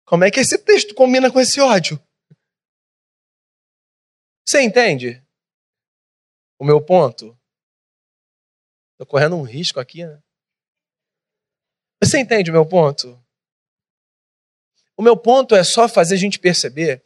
como 0.04 0.24
é 0.24 0.30
que 0.30 0.40
esse 0.40 0.56
texto 0.58 0.94
combina 0.94 1.30
com 1.30 1.40
esse 1.40 1.60
ódio? 1.60 2.00
Você 4.46 4.60
entende 4.62 5.22
o 6.58 6.64
meu 6.64 6.80
ponto? 6.80 7.38
Estou 8.92 9.06
correndo 9.06 9.36
um 9.36 9.42
risco 9.42 9.78
aqui, 9.78 10.04
né? 10.04 10.20
Você 12.02 12.18
entende 12.18 12.50
o 12.50 12.52
meu 12.52 12.64
ponto? 12.64 13.22
O 14.96 15.02
meu 15.02 15.16
ponto 15.16 15.54
é 15.54 15.62
só 15.62 15.88
fazer 15.88 16.14
a 16.14 16.18
gente 16.18 16.38
perceber 16.38 17.02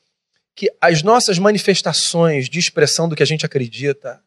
que 0.54 0.72
as 0.80 1.02
nossas 1.02 1.38
manifestações 1.38 2.48
de 2.48 2.58
expressão 2.58 3.08
do 3.08 3.16
que 3.16 3.22
a 3.22 3.26
gente 3.26 3.46
acredita, 3.46 4.22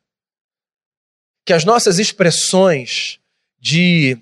que 1.46 1.54
as 1.54 1.64
nossas 1.64 2.00
expressões 2.00 3.20
de 3.60 4.18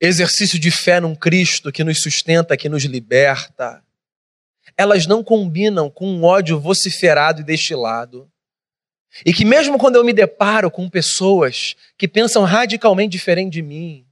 exercício 0.00 0.58
de 0.58 0.70
fé 0.70 1.00
num 1.00 1.14
Cristo 1.14 1.72
que 1.72 1.84
nos 1.84 2.00
sustenta, 2.00 2.56
que 2.56 2.68
nos 2.68 2.84
liberta, 2.84 3.82
elas 4.76 5.06
não 5.06 5.24
combinam 5.24 5.90
com 5.90 6.06
um 6.06 6.24
ódio 6.24 6.60
vociferado 6.60 7.40
e 7.40 7.44
destilado. 7.44 8.30
E 9.24 9.32
que 9.32 9.44
mesmo 9.44 9.78
quando 9.78 9.96
eu 9.96 10.04
me 10.04 10.12
deparo 10.12 10.70
com 10.70 10.88
pessoas 10.88 11.74
que 11.96 12.06
pensam 12.06 12.44
radicalmente 12.44 13.12
diferente 13.12 13.52
de 13.52 13.62
mim, 13.62 14.06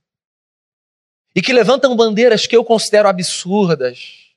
e 1.35 1.43
que 1.43 1.53
levantam 1.53 1.97
bandeiras 1.97 2.47
que 2.47 2.57
eu 2.57 2.65
considero 2.65 3.09
absurdas. 3.09 4.29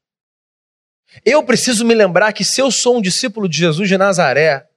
Eu 1.24 1.44
preciso 1.44 1.86
me 1.86 1.94
lembrar 1.94 2.34
que 2.34 2.44
se 2.44 2.60
eu 2.60 2.72
sou 2.72 2.98
um 2.98 3.02
discípulo 3.02 3.48
de 3.48 3.58
Jesus 3.58 3.88
de 3.88 3.98
Nazaré, 3.98 4.68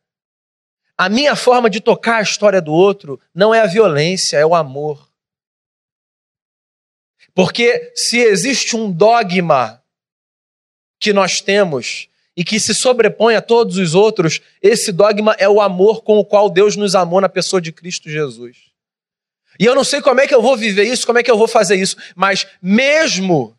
a 0.97 1.09
minha 1.09 1.35
forma 1.35 1.71
de 1.71 1.81
tocar 1.81 2.17
a 2.17 2.23
história 2.23 2.61
do 2.61 2.73
outro 2.73 3.19
não 3.35 3.55
é 3.55 3.61
a 3.61 3.67
violência, 3.67 4.37
é 4.37 4.45
o 4.45 4.55
amor. 4.55 5.11
Porque 7.35 7.93
se 7.95 8.19
existe 8.19 8.77
um 8.77 8.93
dogma 8.93 9.83
que 10.99 11.13
nós 11.13 11.41
temos 11.41 12.10
e 12.37 12.45
que 12.45 12.61
se 12.61 12.75
sobrepõe 12.75 13.35
a 13.35 13.43
todos 13.43 13.77
os 13.77 13.95
outros, 13.95 14.41
esse 14.63 14.93
dogma 14.93 15.35
é 15.39 15.49
o 15.49 15.61
amor 15.61 16.03
com 16.03 16.19
o 16.19 16.25
qual 16.25 16.49
Deus 16.49 16.77
nos 16.77 16.95
amou 16.95 17.21
na 17.21 17.29
pessoa 17.29 17.61
de 17.61 17.73
Cristo 17.73 18.09
Jesus. 18.09 18.57
E 19.59 19.65
eu 19.65 19.75
não 19.75 19.85
sei 19.85 20.01
como 20.01 20.21
é 20.21 20.27
que 20.27 20.35
eu 20.35 20.41
vou 20.41 20.57
viver 20.57 20.85
isso, 20.85 21.07
como 21.07 21.19
é 21.19 21.23
que 21.23 21.31
eu 21.31 21.37
vou 21.37 21.49
fazer 21.49 21.77
isso, 21.77 21.97
mas 22.15 22.47
mesmo 22.63 23.57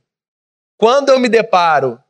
quando 0.78 1.10
eu 1.10 1.20
me 1.20 1.30
deparo 1.30 2.02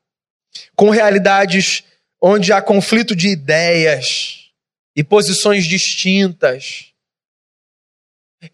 com 0.76 0.90
realidades 0.90 1.84
onde 2.22 2.54
há 2.54 2.62
conflito 2.62 3.16
de 3.16 3.28
ideias 3.28 4.52
e 4.96 5.04
posições 5.04 5.66
distintas, 5.66 6.94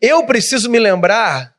eu 0.02 0.26
preciso 0.26 0.70
me 0.70 0.80
lembrar 0.80 1.56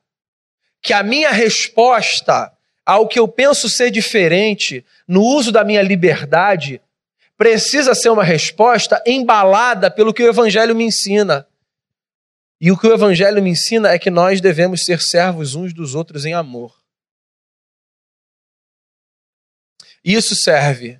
que 0.83 0.93
a 0.93 1.03
minha 1.03 1.31
resposta 1.31 2.53
ao 2.89 3.07
que 3.07 3.19
eu 3.19 3.29
penso 3.29 3.69
ser 3.69 3.91
diferente 3.91 4.83
no 5.07 5.23
uso 5.23 5.53
da 5.53 5.63
minha 5.63 5.83
liberdade 5.83 6.81
precisa 7.37 7.95
ser 7.95 8.09
uma 8.09 8.25
resposta 8.25 9.03
embalada 9.07 9.91
pelo 9.91 10.15
que 10.15 10.23
o 10.23 10.27
Evangelho 10.27 10.75
me 10.75 10.85
ensina. 10.85 11.47
E 12.59 12.73
o 12.73 12.79
que 12.79 12.87
o 12.87 12.95
Evangelho 12.95 13.43
me 13.43 13.51
ensina 13.51 13.91
é 13.91 13.99
que 13.99 14.09
nós 14.11 14.41
devemos 14.41 14.87
ser 14.87 15.03
servos 15.03 15.55
uns 15.55 15.75
dos 15.75 15.95
outros 15.95 16.25
em 16.25 16.33
amor. 16.33 16.75
Isso 20.03 20.35
serve 20.35 20.99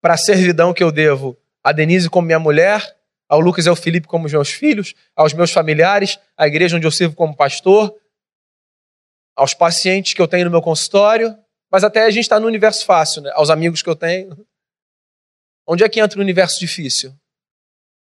para 0.00 0.14
a 0.14 0.18
servidão 0.18 0.72
que 0.72 0.84
eu 0.84 0.92
devo 0.92 1.36
a 1.64 1.72
Denise 1.72 2.08
como 2.08 2.28
minha 2.28 2.38
mulher, 2.38 2.96
ao 3.28 3.40
Lucas 3.40 3.66
e 3.66 3.68
ao 3.68 3.74
Felipe 3.74 4.06
como 4.06 4.28
meus 4.28 4.50
filhos, 4.50 4.94
aos 5.16 5.34
meus 5.34 5.50
familiares, 5.50 6.16
à 6.36 6.46
igreja 6.46 6.76
onde 6.76 6.86
eu 6.86 6.92
sirvo 6.92 7.16
como 7.16 7.36
pastor, 7.36 7.92
aos 9.38 9.54
pacientes 9.54 10.14
que 10.14 10.20
eu 10.20 10.26
tenho 10.26 10.46
no 10.46 10.50
meu 10.50 10.60
consultório, 10.60 11.38
mas 11.70 11.84
até 11.84 12.04
a 12.04 12.10
gente 12.10 12.24
está 12.24 12.40
no 12.40 12.48
universo 12.48 12.84
fácil, 12.84 13.22
né? 13.22 13.30
aos 13.34 13.50
amigos 13.50 13.80
que 13.80 13.88
eu 13.88 13.94
tenho. 13.94 14.44
Onde 15.64 15.84
é 15.84 15.88
que 15.88 16.00
entra 16.00 16.18
o 16.18 16.22
universo 16.22 16.58
difícil? 16.58 17.14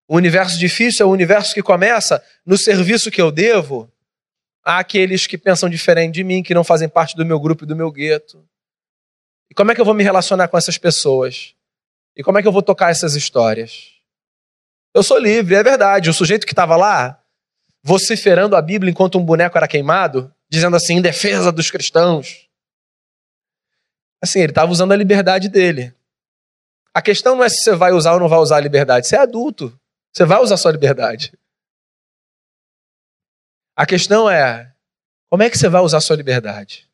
O 0.07 0.15
universo 0.15 0.57
difícil 0.57 1.05
é 1.05 1.09
o 1.09 1.13
universo 1.13 1.53
que 1.53 1.65
começa 1.65 2.23
no 2.45 2.57
serviço 2.57 3.11
que 3.11 3.21
eu 3.21 3.33
devo 3.33 3.93
àqueles 4.63 5.27
que 5.27 5.37
pensam 5.37 5.69
diferente 5.69 6.15
de 6.15 6.23
mim, 6.23 6.45
que 6.45 6.55
não 6.55 6.63
fazem 6.63 6.89
parte 6.89 7.17
do 7.17 7.27
meu 7.27 7.41
grupo 7.41 7.65
e 7.65 7.67
do 7.67 7.75
meu 7.75 7.91
gueto. 7.91 8.49
E 9.51 9.55
como 9.55 9.73
é 9.73 9.75
que 9.75 9.81
eu 9.81 9.85
vou 9.85 9.95
me 9.95 10.05
relacionar 10.05 10.47
com 10.47 10.57
essas 10.57 10.79
pessoas? 10.79 11.57
E 12.15 12.23
como 12.23 12.39
é 12.39 12.43
que 12.43 12.47
eu 12.47 12.53
vou 12.53 12.63
tocar 12.63 12.93
essas 12.93 13.17
histórias? 13.17 13.91
Eu 14.95 15.03
sou 15.03 15.19
livre, 15.19 15.57
é 15.57 15.63
verdade. 15.63 16.09
O 16.09 16.15
sujeito 16.15 16.47
que 16.47 16.53
estava 16.53 16.77
lá, 16.77 17.21
vociferando 17.83 18.55
a 18.55 18.63
Bíblia 18.63 18.93
enquanto 18.93 19.19
um 19.19 19.25
boneco 19.25 19.59
era 19.59 19.67
queimado, 19.67 20.33
dizendo 20.57 20.77
assim, 20.77 20.95
em 20.95 21.03
defesa 21.03 21.53
dos 21.53 21.71
cristãos. 21.71 22.49
Assim, 24.23 24.41
ele 24.41 24.51
estava 24.51 24.73
usando 24.73 24.93
a 24.93 24.97
liberdade 24.97 25.49
dele. 25.49 25.95
A 26.95 27.03
questão 27.03 27.37
não 27.37 27.45
é 27.45 27.49
se 27.49 27.63
você 27.63 27.77
vai 27.77 27.93
usar 27.93 28.15
ou 28.15 28.21
não 28.21 28.29
vai 28.29 28.39
usar 28.39 28.57
a 28.57 28.61
liberdade. 28.61 29.07
Você 29.07 29.17
é 29.17 29.19
adulto. 29.19 29.79
Você 30.13 30.25
vai 30.25 30.41
usar 30.41 30.57
sua 30.57 30.73
liberdade. 30.73 31.33
A 33.77 33.85
questão 33.85 34.31
é: 34.31 34.73
como 35.29 35.43
é 35.43 35.51
que 35.51 35.59
você 35.59 35.69
vai 35.69 35.83
usar 35.83 36.01
sua 36.01 36.17
liberdade? 36.17 36.89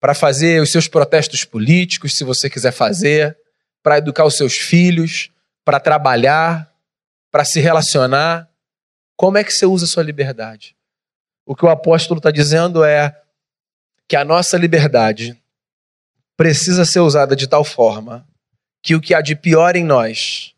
Para 0.00 0.14
fazer 0.14 0.60
os 0.60 0.72
seus 0.72 0.88
protestos 0.88 1.44
políticos, 1.44 2.16
se 2.16 2.24
você 2.24 2.50
quiser 2.50 2.72
fazer, 2.72 3.38
para 3.82 3.98
educar 3.98 4.24
os 4.24 4.36
seus 4.36 4.58
filhos, 4.58 5.30
para 5.64 5.78
trabalhar, 5.78 6.74
para 7.30 7.44
se 7.44 7.60
relacionar. 7.60 8.50
Como 9.16 9.38
é 9.38 9.44
que 9.44 9.52
você 9.52 9.64
usa 9.64 9.86
sua 9.86 10.02
liberdade? 10.02 10.75
O 11.46 11.54
que 11.54 11.64
o 11.64 11.68
apóstolo 11.68 12.18
está 12.18 12.32
dizendo 12.32 12.84
é 12.84 13.22
que 14.08 14.16
a 14.16 14.24
nossa 14.24 14.58
liberdade 14.58 15.40
precisa 16.36 16.84
ser 16.84 16.98
usada 17.00 17.36
de 17.36 17.46
tal 17.46 17.64
forma 17.64 18.26
que 18.82 18.96
o 18.96 19.00
que 19.00 19.14
há 19.14 19.20
de 19.20 19.36
pior 19.36 19.76
em 19.76 19.84
nós 19.84 20.54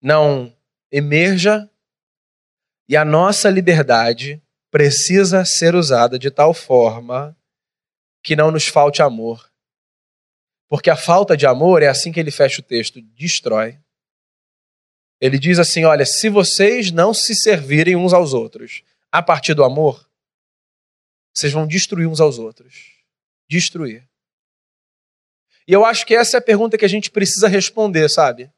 não 0.00 0.52
emerja 0.90 1.70
e 2.88 2.96
a 2.96 3.04
nossa 3.04 3.50
liberdade 3.50 4.42
precisa 4.70 5.44
ser 5.44 5.74
usada 5.74 6.18
de 6.18 6.30
tal 6.30 6.54
forma 6.54 7.36
que 8.22 8.34
não 8.34 8.50
nos 8.50 8.66
falte 8.66 9.02
amor. 9.02 9.50
Porque 10.68 10.88
a 10.88 10.96
falta 10.96 11.36
de 11.36 11.46
amor 11.46 11.82
é 11.82 11.88
assim 11.88 12.10
que 12.10 12.18
ele 12.18 12.30
fecha 12.30 12.60
o 12.60 12.64
texto, 12.64 13.00
destrói. 13.14 13.78
Ele 15.20 15.38
diz 15.38 15.58
assim: 15.58 15.84
olha, 15.84 16.06
se 16.06 16.30
vocês 16.30 16.90
não 16.90 17.12
se 17.12 17.34
servirem 17.34 17.94
uns 17.94 18.12
aos 18.12 18.32
outros 18.32 18.82
a 19.12 19.22
partir 19.22 19.52
do 19.52 19.62
amor, 19.62 20.10
vocês 21.34 21.52
vão 21.52 21.66
destruir 21.66 22.08
uns 22.08 22.20
aos 22.20 22.38
outros. 22.38 23.04
Destruir. 23.48 24.08
E 25.68 25.72
eu 25.72 25.84
acho 25.84 26.06
que 26.06 26.14
essa 26.14 26.38
é 26.38 26.38
a 26.38 26.42
pergunta 26.42 26.78
que 26.78 26.84
a 26.84 26.88
gente 26.88 27.10
precisa 27.10 27.46
responder, 27.46 28.08
sabe? 28.08 28.50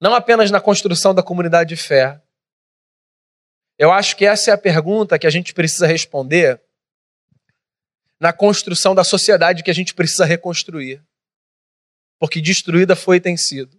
Não 0.00 0.14
apenas 0.14 0.50
na 0.50 0.60
construção 0.60 1.14
da 1.14 1.22
comunidade 1.22 1.68
de 1.68 1.76
fé. 1.76 2.20
Eu 3.78 3.92
acho 3.92 4.16
que 4.16 4.24
essa 4.24 4.50
é 4.50 4.54
a 4.54 4.58
pergunta 4.58 5.18
que 5.18 5.26
a 5.26 5.30
gente 5.30 5.52
precisa 5.52 5.86
responder 5.86 6.60
na 8.18 8.32
construção 8.32 8.94
da 8.94 9.04
sociedade 9.04 9.62
que 9.62 9.70
a 9.70 9.74
gente 9.74 9.94
precisa 9.94 10.24
reconstruir. 10.24 11.04
Porque 12.18 12.40
destruída 12.40 12.96
foi 12.96 13.16
e 13.16 13.20
tem 13.20 13.36
sido. 13.36 13.78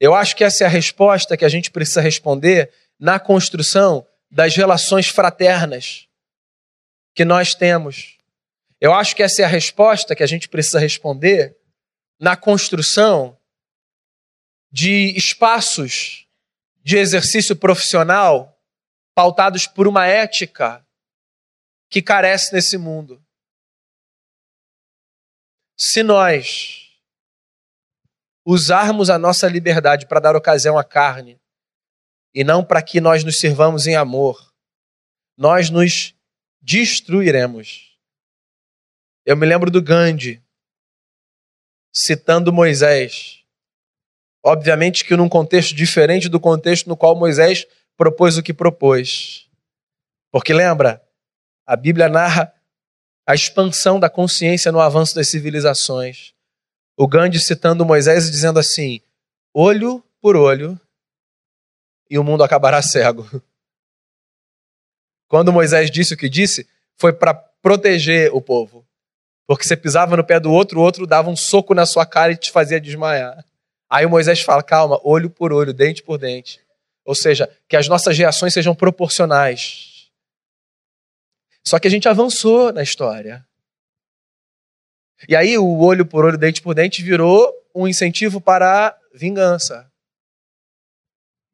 Eu 0.00 0.14
acho 0.14 0.34
que 0.34 0.44
essa 0.44 0.64
é 0.64 0.66
a 0.66 0.70
resposta 0.70 1.36
que 1.36 1.44
a 1.44 1.48
gente 1.48 1.70
precisa 1.70 2.00
responder 2.00 2.72
na 2.98 3.20
construção 3.20 4.07
das 4.30 4.54
relações 4.56 5.08
fraternas 5.08 6.08
que 7.14 7.24
nós 7.24 7.54
temos. 7.54 8.18
Eu 8.80 8.92
acho 8.94 9.16
que 9.16 9.22
essa 9.22 9.42
é 9.42 9.44
a 9.44 9.48
resposta 9.48 10.14
que 10.14 10.22
a 10.22 10.26
gente 10.26 10.48
precisa 10.48 10.78
responder 10.78 11.56
na 12.18 12.36
construção 12.36 13.38
de 14.70 15.16
espaços 15.16 16.26
de 16.82 16.96
exercício 16.96 17.56
profissional 17.56 18.56
pautados 19.14 19.66
por 19.66 19.88
uma 19.88 20.06
ética 20.06 20.86
que 21.90 22.00
carece 22.00 22.52
nesse 22.52 22.76
mundo. 22.76 23.22
Se 25.76 26.02
nós 26.02 26.88
usarmos 28.44 29.10
a 29.10 29.18
nossa 29.18 29.48
liberdade 29.48 30.06
para 30.06 30.20
dar 30.20 30.36
ocasião 30.36 30.78
à 30.78 30.84
carne 30.84 31.40
e 32.34 32.44
não 32.44 32.64
para 32.64 32.82
que 32.82 33.00
nós 33.00 33.24
nos 33.24 33.38
sirvamos 33.38 33.86
em 33.86 33.96
amor, 33.96 34.52
nós 35.36 35.70
nos 35.70 36.14
destruiremos. 36.60 37.96
Eu 39.24 39.36
me 39.36 39.46
lembro 39.46 39.70
do 39.70 39.82
Gandhi 39.82 40.42
citando 41.92 42.52
Moisés 42.52 43.38
Obviamente 44.48 45.04
que 45.04 45.16
num 45.16 45.28
contexto 45.28 45.74
diferente 45.74 46.28
do 46.28 46.40
contexto 46.40 46.88
no 46.88 46.96
qual 46.96 47.16
Moisés 47.16 47.66
propôs 47.96 48.38
o 48.38 48.42
que 48.42 48.54
propôs. 48.54 49.46
Porque 50.30 50.54
lembra, 50.54 51.02
a 51.66 51.76
Bíblia 51.76 52.08
narra 52.08 52.52
a 53.26 53.34
expansão 53.34 53.98
da 53.98 54.08
consciência 54.08 54.72
no 54.72 54.80
avanço 54.80 55.14
das 55.14 55.28
civilizações. 55.28 56.32
O 56.96 57.06
Gandhi 57.06 57.38
citando 57.38 57.84
Moisés 57.84 58.28
e 58.28 58.30
dizendo 58.30 58.58
assim: 58.58 59.00
olho 59.52 60.02
por 60.20 60.36
olho, 60.36 60.80
e 62.08 62.18
o 62.18 62.24
mundo 62.24 62.42
acabará 62.42 62.80
cego. 62.82 63.28
Quando 65.28 65.52
Moisés 65.52 65.90
disse 65.90 66.14
o 66.14 66.16
que 66.16 66.28
disse, 66.28 66.68
foi 66.96 67.12
para 67.12 67.34
proteger 67.34 68.34
o 68.34 68.40
povo. 68.40 68.86
Porque 69.46 69.64
você 69.64 69.76
pisava 69.76 70.16
no 70.16 70.24
pé 70.24 70.38
do 70.38 70.52
outro, 70.52 70.78
o 70.78 70.82
outro 70.82 71.06
dava 71.06 71.30
um 71.30 71.36
soco 71.36 71.74
na 71.74 71.86
sua 71.86 72.04
cara 72.04 72.32
e 72.32 72.36
te 72.36 72.50
fazia 72.50 72.80
desmaiar. 72.80 73.44
Aí 73.88 74.06
Moisés 74.06 74.40
fala: 74.42 74.62
calma, 74.62 75.00
olho 75.02 75.30
por 75.30 75.52
olho, 75.52 75.72
dente 75.72 76.02
por 76.02 76.18
dente. 76.18 76.60
Ou 77.04 77.14
seja, 77.14 77.48
que 77.66 77.76
as 77.76 77.88
nossas 77.88 78.16
reações 78.18 78.52
sejam 78.52 78.74
proporcionais. 78.74 80.10
Só 81.64 81.78
que 81.78 81.88
a 81.88 81.90
gente 81.90 82.08
avançou 82.08 82.72
na 82.72 82.82
história. 82.82 83.46
E 85.26 85.34
aí 85.34 85.56
o 85.56 85.78
olho 85.78 86.04
por 86.04 86.24
olho, 86.24 86.36
dente 86.38 86.60
por 86.60 86.74
dente 86.74 87.02
virou 87.02 87.50
um 87.74 87.88
incentivo 87.88 88.40
para 88.40 88.88
a 88.88 88.98
vingança. 89.14 89.87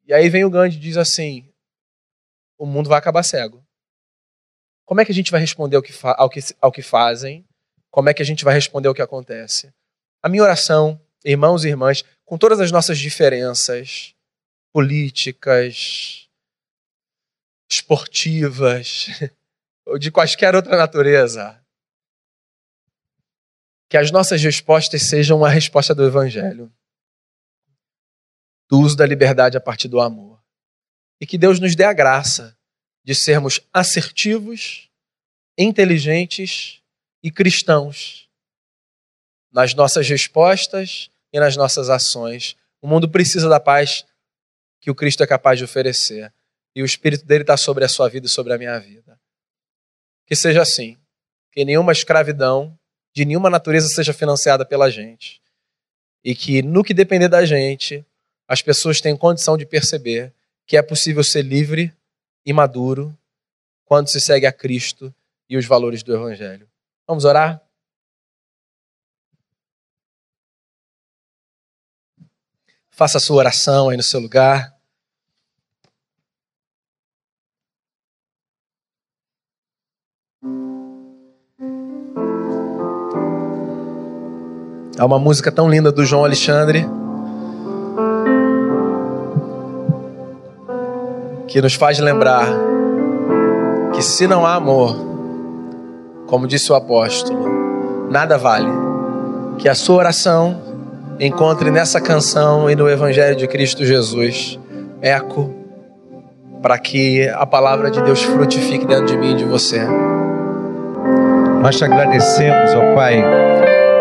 E 0.05 0.13
aí 0.13 0.29
vem 0.29 0.45
o 0.45 0.49
Gandhi 0.49 0.77
e 0.77 0.79
diz 0.79 0.97
assim: 0.97 1.51
o 2.57 2.65
mundo 2.65 2.89
vai 2.89 2.97
acabar 2.97 3.23
cego. 3.23 3.65
Como 4.85 5.01
é 5.01 5.05
que 5.05 5.11
a 5.11 5.15
gente 5.15 5.31
vai 5.31 5.41
responder 5.41 5.75
ao 5.75 5.81
que, 5.81 5.93
ao 6.03 6.29
que, 6.29 6.39
ao 6.61 6.71
que 6.71 6.81
fazem? 6.81 7.45
Como 7.89 8.09
é 8.09 8.13
que 8.13 8.21
a 8.21 8.25
gente 8.25 8.43
vai 8.43 8.53
responder 8.53 8.87
ao 8.87 8.93
que 8.93 9.01
acontece? 9.01 9.73
A 10.21 10.29
minha 10.29 10.43
oração, 10.43 10.99
irmãos 11.23 11.63
e 11.63 11.69
irmãs, 11.69 12.03
com 12.23 12.37
todas 12.37 12.59
as 12.59 12.71
nossas 12.71 12.99
diferenças 12.99 14.13
políticas, 14.71 16.27
esportivas, 17.71 19.07
ou 19.85 19.97
de 19.99 20.11
quaisquer 20.11 20.53
outra 20.53 20.77
natureza. 20.77 21.59
Que 23.89 23.97
as 23.97 24.11
nossas 24.11 24.41
respostas 24.43 25.03
sejam 25.03 25.45
a 25.45 25.49
resposta 25.49 25.95
do 25.95 26.05
Evangelho, 26.05 26.71
do 28.69 28.79
uso 28.79 28.95
da 28.95 29.05
liberdade 29.05 29.57
a 29.57 29.61
partir 29.61 29.87
do 29.87 29.99
amor. 29.99 30.39
E 31.19 31.25
que 31.25 31.37
Deus 31.37 31.59
nos 31.59 31.75
dê 31.75 31.83
a 31.83 31.93
graça 31.93 32.57
de 33.03 33.13
sermos 33.13 33.61
assertivos, 33.71 34.89
inteligentes 35.57 36.81
e 37.23 37.31
cristãos 37.31 38.25
nas 39.51 39.73
nossas 39.73 40.07
respostas 40.09 41.09
e 41.31 41.39
nas 41.39 41.55
nossas 41.55 41.89
ações. 41.89 42.57
O 42.81 42.87
mundo 42.87 43.09
precisa 43.09 43.47
da 43.47 43.59
paz 43.59 44.05
que 44.81 44.91
o 44.91 44.95
Cristo 44.95 45.23
é 45.23 45.27
capaz 45.27 45.57
de 45.57 45.63
oferecer. 45.63 46.31
E 46.75 46.81
o 46.81 46.85
Espírito 46.85 47.25
dele 47.25 47.43
está 47.43 47.55
sobre 47.55 47.85
a 47.85 47.87
sua 47.87 48.09
vida 48.09 48.27
e 48.27 48.29
sobre 48.29 48.51
a 48.51 48.57
minha 48.57 48.77
vida. 48.79 49.17
Que 50.27 50.35
seja 50.35 50.61
assim. 50.61 50.97
Que 51.51 51.63
nenhuma 51.63 51.93
escravidão 51.93 52.77
de 53.13 53.23
nenhuma 53.23 53.49
natureza 53.49 53.87
seja 53.87 54.11
financiada 54.11 54.65
pela 54.65 54.91
gente. 54.91 55.41
E 56.21 56.35
que 56.35 56.61
no 56.61 56.83
que 56.83 56.93
depender 56.93 57.29
da 57.29 57.45
gente, 57.45 58.05
as 58.47 58.61
pessoas 58.61 59.01
tenham 59.01 59.17
condição 59.17 59.57
de 59.57 59.65
perceber 59.65 60.33
que 60.65 60.77
é 60.77 60.81
possível 60.81 61.23
ser 61.23 61.41
livre 61.41 61.93
e 62.45 62.53
maduro 62.53 63.15
quando 63.85 64.09
se 64.09 64.19
segue 64.19 64.45
a 64.45 64.51
Cristo 64.51 65.13
e 65.49 65.57
os 65.57 65.65
valores 65.65 66.03
do 66.03 66.13
Evangelho. 66.13 66.67
Vamos 67.07 67.25
orar? 67.25 67.61
Faça 72.89 73.17
a 73.17 73.21
sua 73.21 73.37
oração 73.37 73.89
aí 73.89 73.97
no 73.97 74.03
seu 74.03 74.19
lugar. 74.19 74.73
Há 84.97 85.05
uma 85.05 85.19
música 85.19 85.51
tão 85.51 85.69
linda 85.69 85.91
do 85.91 86.05
João 86.05 86.23
Alexandre 86.23 86.85
que 91.55 91.61
nos 91.61 91.75
faz 91.75 91.99
lembrar 91.99 92.49
que 93.93 94.01
se 94.01 94.27
não 94.27 94.45
há 94.45 94.55
amor, 94.55 94.93
como 96.27 96.47
disse 96.47 96.69
o 96.69 96.75
apóstolo, 96.75 98.09
nada 98.11 98.37
vale. 98.37 98.69
Que 99.57 99.69
a 99.69 99.73
sua 99.73 99.95
oração 99.95 100.61
encontre 101.17 101.71
nessa 101.71 102.01
canção 102.01 102.69
e 102.69 102.75
no 102.75 102.89
Evangelho 102.89 103.37
de 103.37 103.47
Cristo 103.47 103.85
Jesus 103.85 104.59
eco 105.01 105.49
para 106.61 106.77
que 106.77 107.25
a 107.29 107.45
palavra 107.45 107.89
de 107.89 108.01
Deus 108.01 108.21
frutifique 108.21 108.85
dentro 108.85 109.05
de 109.05 109.17
mim 109.17 109.31
e 109.31 109.37
de 109.37 109.45
você. 109.45 109.79
Nós 111.61 111.77
te 111.77 111.85
agradecemos, 111.85 112.73
ó 112.73 112.95
Pai 112.95 113.23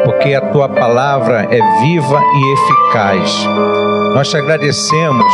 porque 0.04 0.34
a 0.34 0.40
tua 0.40 0.68
palavra 0.68 1.46
é 1.48 1.80
viva 1.82 2.20
e 2.20 2.52
eficaz. 2.52 3.46
Nós 4.14 4.28
te 4.28 4.36
agradecemos 4.36 5.26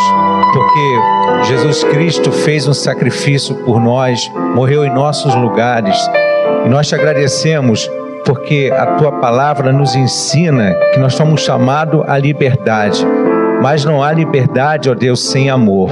porque 0.55 1.49
Jesus 1.49 1.85
Cristo 1.85 2.33
fez 2.33 2.67
um 2.67 2.73
sacrifício 2.73 3.55
por 3.57 3.79
nós, 3.79 4.27
morreu 4.55 4.87
em 4.87 4.95
nossos 4.95 5.35
lugares. 5.35 5.95
E 6.65 6.69
nós 6.71 6.89
te 6.89 6.95
agradecemos 6.95 7.91
porque 8.25 8.73
a 8.75 8.87
tua 8.95 9.13
palavra 9.13 9.71
nos 9.71 9.95
ensina 9.95 10.75
que 10.95 10.99
nós 10.99 11.13
somos 11.13 11.43
chamados 11.43 12.03
à 12.09 12.17
liberdade. 12.17 13.07
Mas 13.61 13.85
não 13.85 14.03
há 14.03 14.13
liberdade, 14.13 14.89
ó 14.89 14.95
Deus, 14.95 15.29
sem 15.29 15.51
amor. 15.51 15.91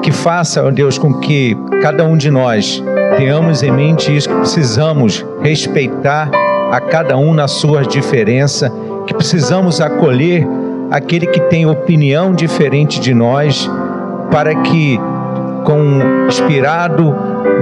Que 0.00 0.12
faça, 0.12 0.62
ó 0.64 0.70
Deus, 0.70 0.98
com 0.98 1.12
que 1.14 1.56
cada 1.82 2.04
um 2.04 2.16
de 2.16 2.30
nós 2.30 2.80
tenhamos 3.16 3.64
em 3.64 3.72
mente 3.72 4.16
isso, 4.16 4.28
que 4.28 4.34
precisamos 4.36 5.26
respeitar 5.42 6.30
a 6.70 6.80
cada 6.80 7.16
um 7.16 7.34
na 7.34 7.48
sua 7.48 7.82
diferença, 7.82 8.72
que 9.08 9.12
precisamos 9.12 9.80
acolher 9.80 10.46
aquele 10.90 11.26
que 11.26 11.40
tem 11.40 11.66
opinião 11.66 12.32
diferente 12.32 13.00
de 13.00 13.14
nós, 13.14 13.70
para 14.30 14.54
que, 14.54 14.98
com 15.64 16.26
inspirado, 16.26 17.14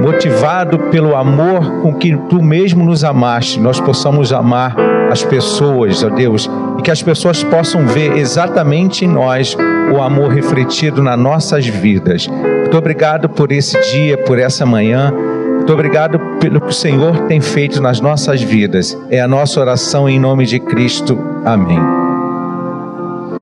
motivado 0.02 0.78
pelo 0.90 1.14
amor 1.14 1.82
com 1.82 1.94
que 1.94 2.16
tu 2.28 2.42
mesmo 2.42 2.84
nos 2.84 3.04
amaste, 3.04 3.60
nós 3.60 3.80
possamos 3.80 4.32
amar 4.32 4.74
as 5.10 5.22
pessoas, 5.22 6.02
ó 6.02 6.08
Deus, 6.08 6.50
e 6.78 6.82
que 6.82 6.90
as 6.90 7.02
pessoas 7.02 7.44
possam 7.44 7.86
ver 7.86 8.16
exatamente 8.16 9.04
em 9.04 9.08
nós 9.08 9.56
o 9.94 10.00
amor 10.00 10.30
refletido 10.30 11.02
nas 11.02 11.18
nossas 11.18 11.66
vidas. 11.66 12.26
Muito 12.26 12.76
obrigado 12.76 13.28
por 13.28 13.52
esse 13.52 13.78
dia, 13.92 14.18
por 14.18 14.38
essa 14.38 14.66
manhã. 14.66 15.12
Muito 15.12 15.72
obrigado 15.72 16.18
pelo 16.40 16.60
que 16.60 16.68
o 16.68 16.72
Senhor 16.72 17.20
tem 17.28 17.40
feito 17.40 17.80
nas 17.80 18.00
nossas 18.00 18.42
vidas. 18.42 18.98
É 19.08 19.20
a 19.20 19.28
nossa 19.28 19.60
oração 19.60 20.08
em 20.08 20.18
nome 20.18 20.44
de 20.44 20.58
Cristo. 20.58 21.18
Amém. 21.44 22.03